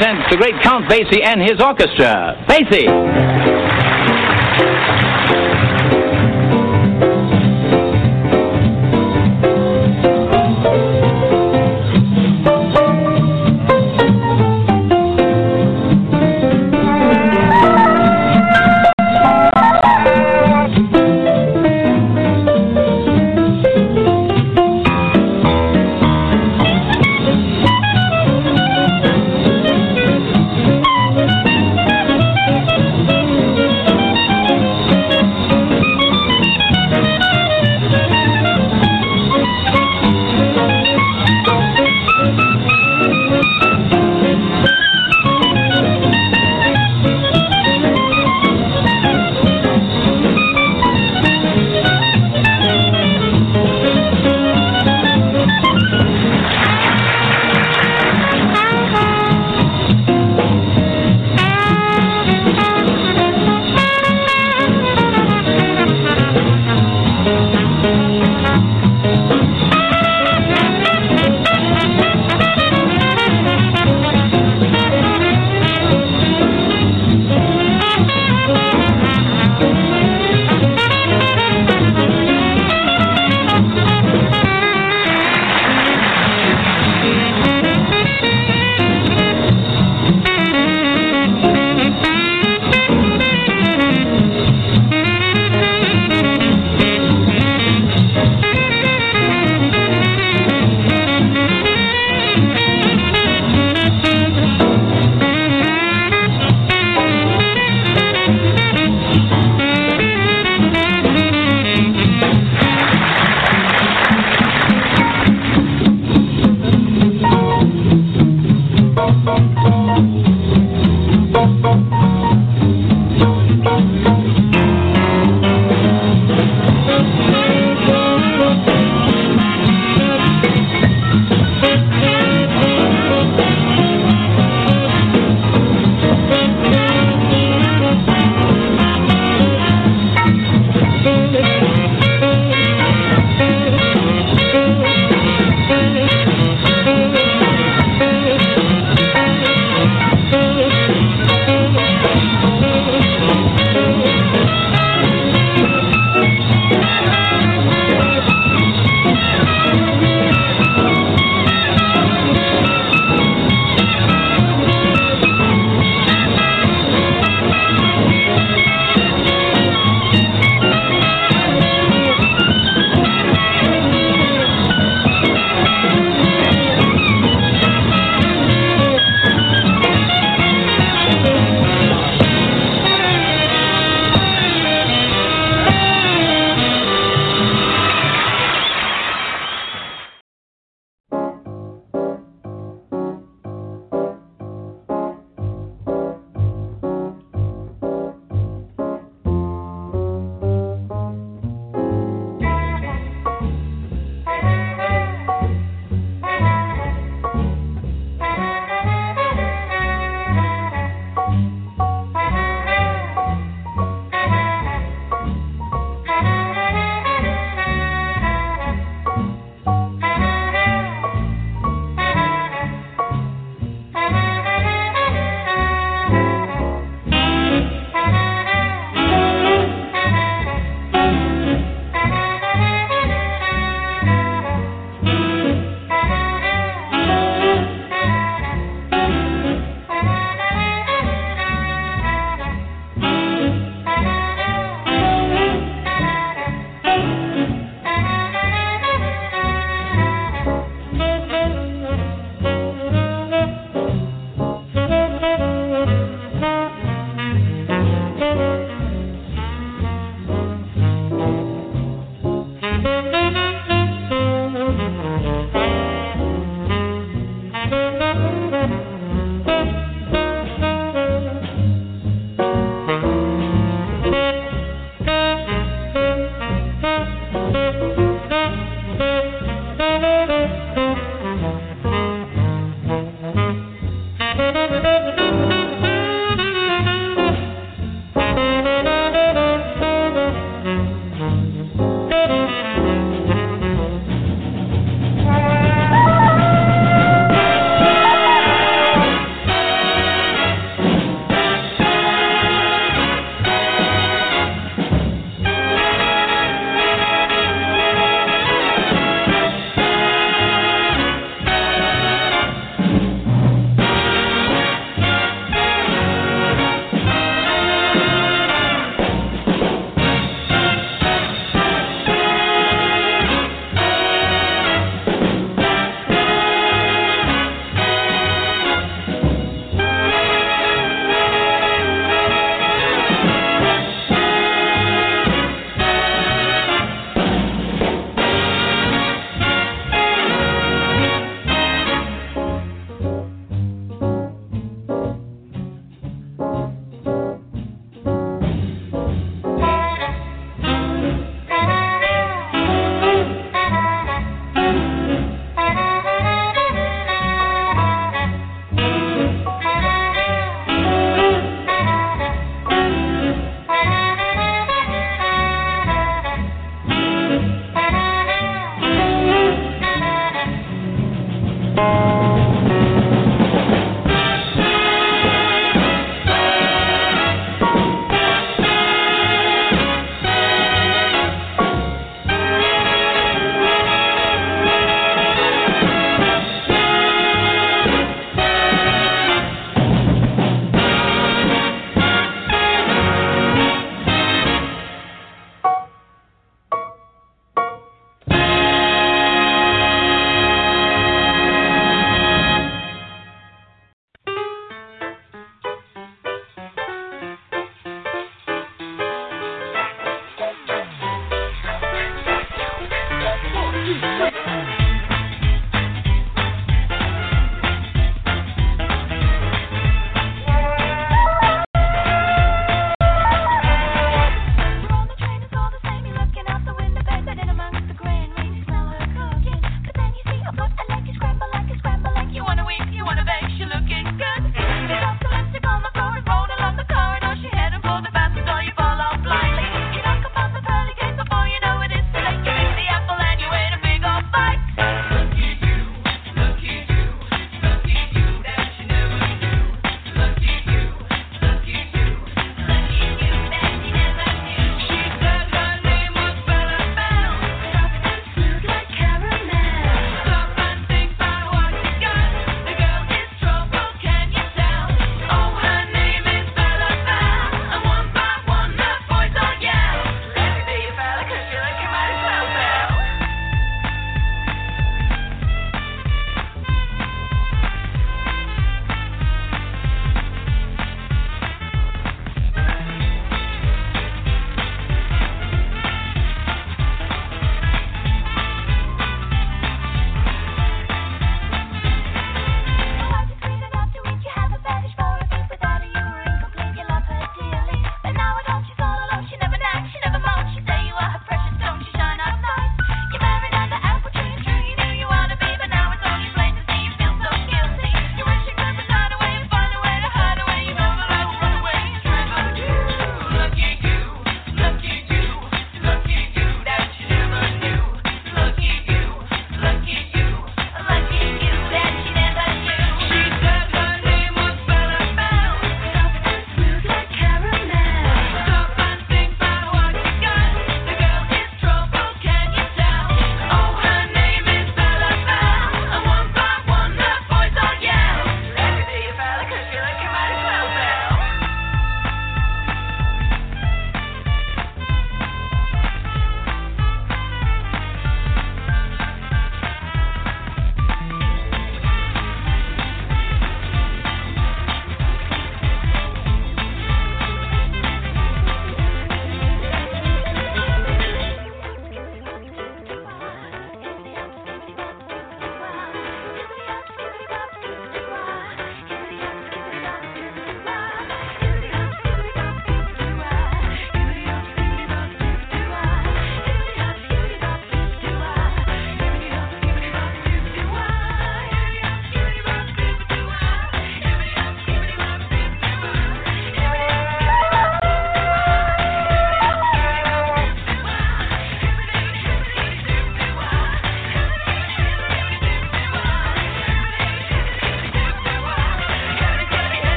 Time 0.00 0.18
as 0.18 0.30
we 0.30 0.30
present 0.30 0.30
the 0.30 0.36
great 0.36 0.62
Count 0.62 0.86
Basie 0.90 1.24
and 1.24 1.42
his 1.42 1.60
orchestra. 1.60 2.44
Basie! 2.48 3.25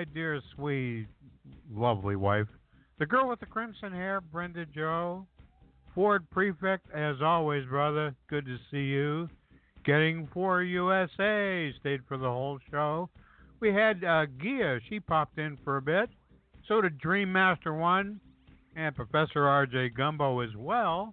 My 0.00 0.04
dear, 0.14 0.40
sweet, 0.56 1.08
lovely 1.70 2.16
wife, 2.16 2.46
the 2.98 3.04
girl 3.04 3.28
with 3.28 3.38
the 3.38 3.44
crimson 3.44 3.92
hair, 3.92 4.22
Brenda 4.22 4.64
Joe. 4.64 5.26
Ford 5.94 6.24
Prefect, 6.30 6.90
as 6.94 7.16
always, 7.20 7.66
brother, 7.66 8.14
good 8.30 8.46
to 8.46 8.56
see 8.70 8.78
you. 8.78 9.28
Getting 9.84 10.26
for 10.32 10.62
USA 10.62 11.70
stayed 11.80 12.00
for 12.08 12.16
the 12.16 12.30
whole 12.30 12.58
show. 12.70 13.10
We 13.60 13.74
had 13.74 14.02
uh, 14.02 14.24
Gia, 14.42 14.80
she 14.88 15.00
popped 15.00 15.36
in 15.36 15.58
for 15.64 15.76
a 15.76 15.82
bit. 15.82 16.08
So 16.66 16.80
did 16.80 16.96
Dream 16.96 17.30
Master 17.30 17.74
One 17.74 18.20
and 18.76 18.96
Professor 18.96 19.46
R.J. 19.46 19.90
Gumbo 19.90 20.40
as 20.40 20.56
well. 20.56 21.12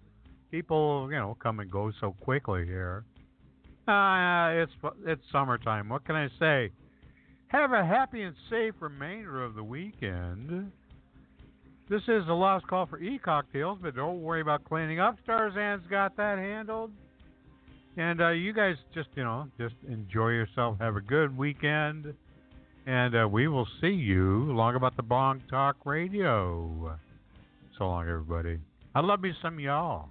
People, 0.50 1.10
you 1.10 1.18
know, 1.18 1.36
come 1.42 1.60
and 1.60 1.70
go 1.70 1.92
so 2.00 2.16
quickly 2.22 2.64
here. 2.64 3.04
Uh, 3.86 4.62
it's 4.62 4.72
it's 5.04 5.22
summertime. 5.30 5.90
What 5.90 6.06
can 6.06 6.16
I 6.16 6.28
say? 6.38 6.70
Have 7.48 7.72
a 7.72 7.84
happy 7.84 8.22
and 8.22 8.34
safe 8.50 8.74
remainder 8.80 9.42
of 9.42 9.54
the 9.54 9.64
weekend. 9.64 10.70
This 11.88 12.02
is 12.02 12.26
the 12.26 12.34
last 12.34 12.66
call 12.66 12.84
for 12.84 12.98
e-cocktails, 12.98 13.78
but 13.80 13.96
don't 13.96 14.20
worry 14.20 14.42
about 14.42 14.64
cleaning 14.64 15.00
up. 15.00 15.16
Starzan's 15.26 15.86
got 15.88 16.14
that 16.18 16.36
handled. 16.36 16.90
And 17.96 18.20
uh, 18.20 18.28
you 18.30 18.52
guys 18.52 18.76
just, 18.94 19.08
you 19.14 19.24
know, 19.24 19.48
just 19.58 19.74
enjoy 19.88 20.28
yourself. 20.28 20.76
Have 20.78 20.96
a 20.96 21.00
good 21.00 21.36
weekend. 21.36 22.12
And 22.86 23.16
uh, 23.16 23.26
we 23.26 23.48
will 23.48 23.66
see 23.80 23.88
you 23.88 24.50
along 24.52 24.76
about 24.76 24.96
the 24.96 25.02
Bong 25.02 25.42
Talk 25.48 25.76
Radio. 25.86 26.98
So 27.78 27.86
long, 27.86 28.06
everybody. 28.08 28.58
I 28.94 29.00
love 29.00 29.20
me 29.20 29.32
some 29.40 29.58
y'all. 29.58 30.10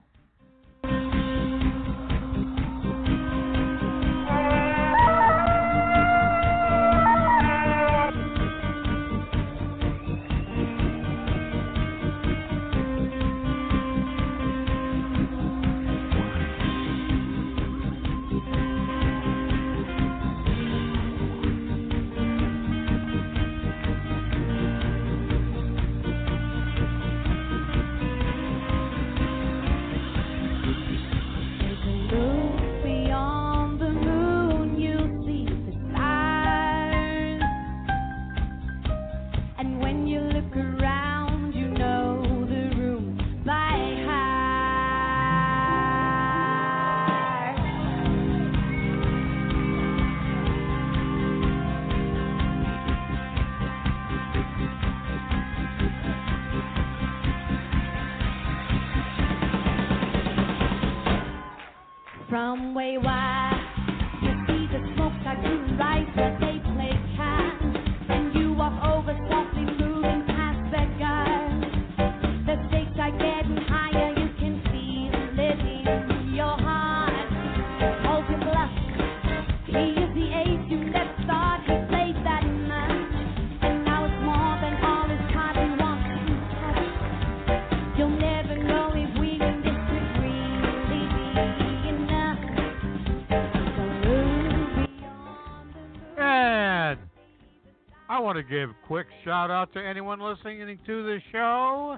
To 98.37 98.43
give 98.43 98.69
quick 98.85 99.07
shout 99.25 99.49
out 99.49 99.73
to 99.73 99.83
anyone 99.83 100.19
listening 100.19 100.77
to 100.85 101.03
the 101.03 101.19
show 101.31 101.97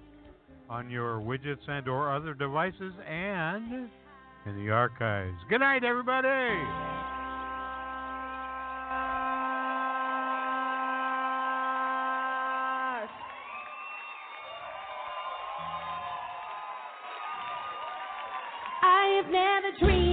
on 0.69 0.89
your 0.89 1.19
widgets 1.19 1.67
and 1.67 1.85
or 1.89 2.15
other 2.15 2.33
devices 2.33 2.93
and 3.05 3.89
in 4.45 4.65
the 4.65 4.71
archives. 4.71 5.35
Good 5.49 5.59
night, 5.59 5.83
everybody. 5.83 6.27
I 18.81 19.21
have 19.21 19.29
never 19.29 19.77
dreamed 19.77 20.08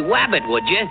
wabbit, 0.00 0.48
would 0.48 0.66
you? 0.66 0.88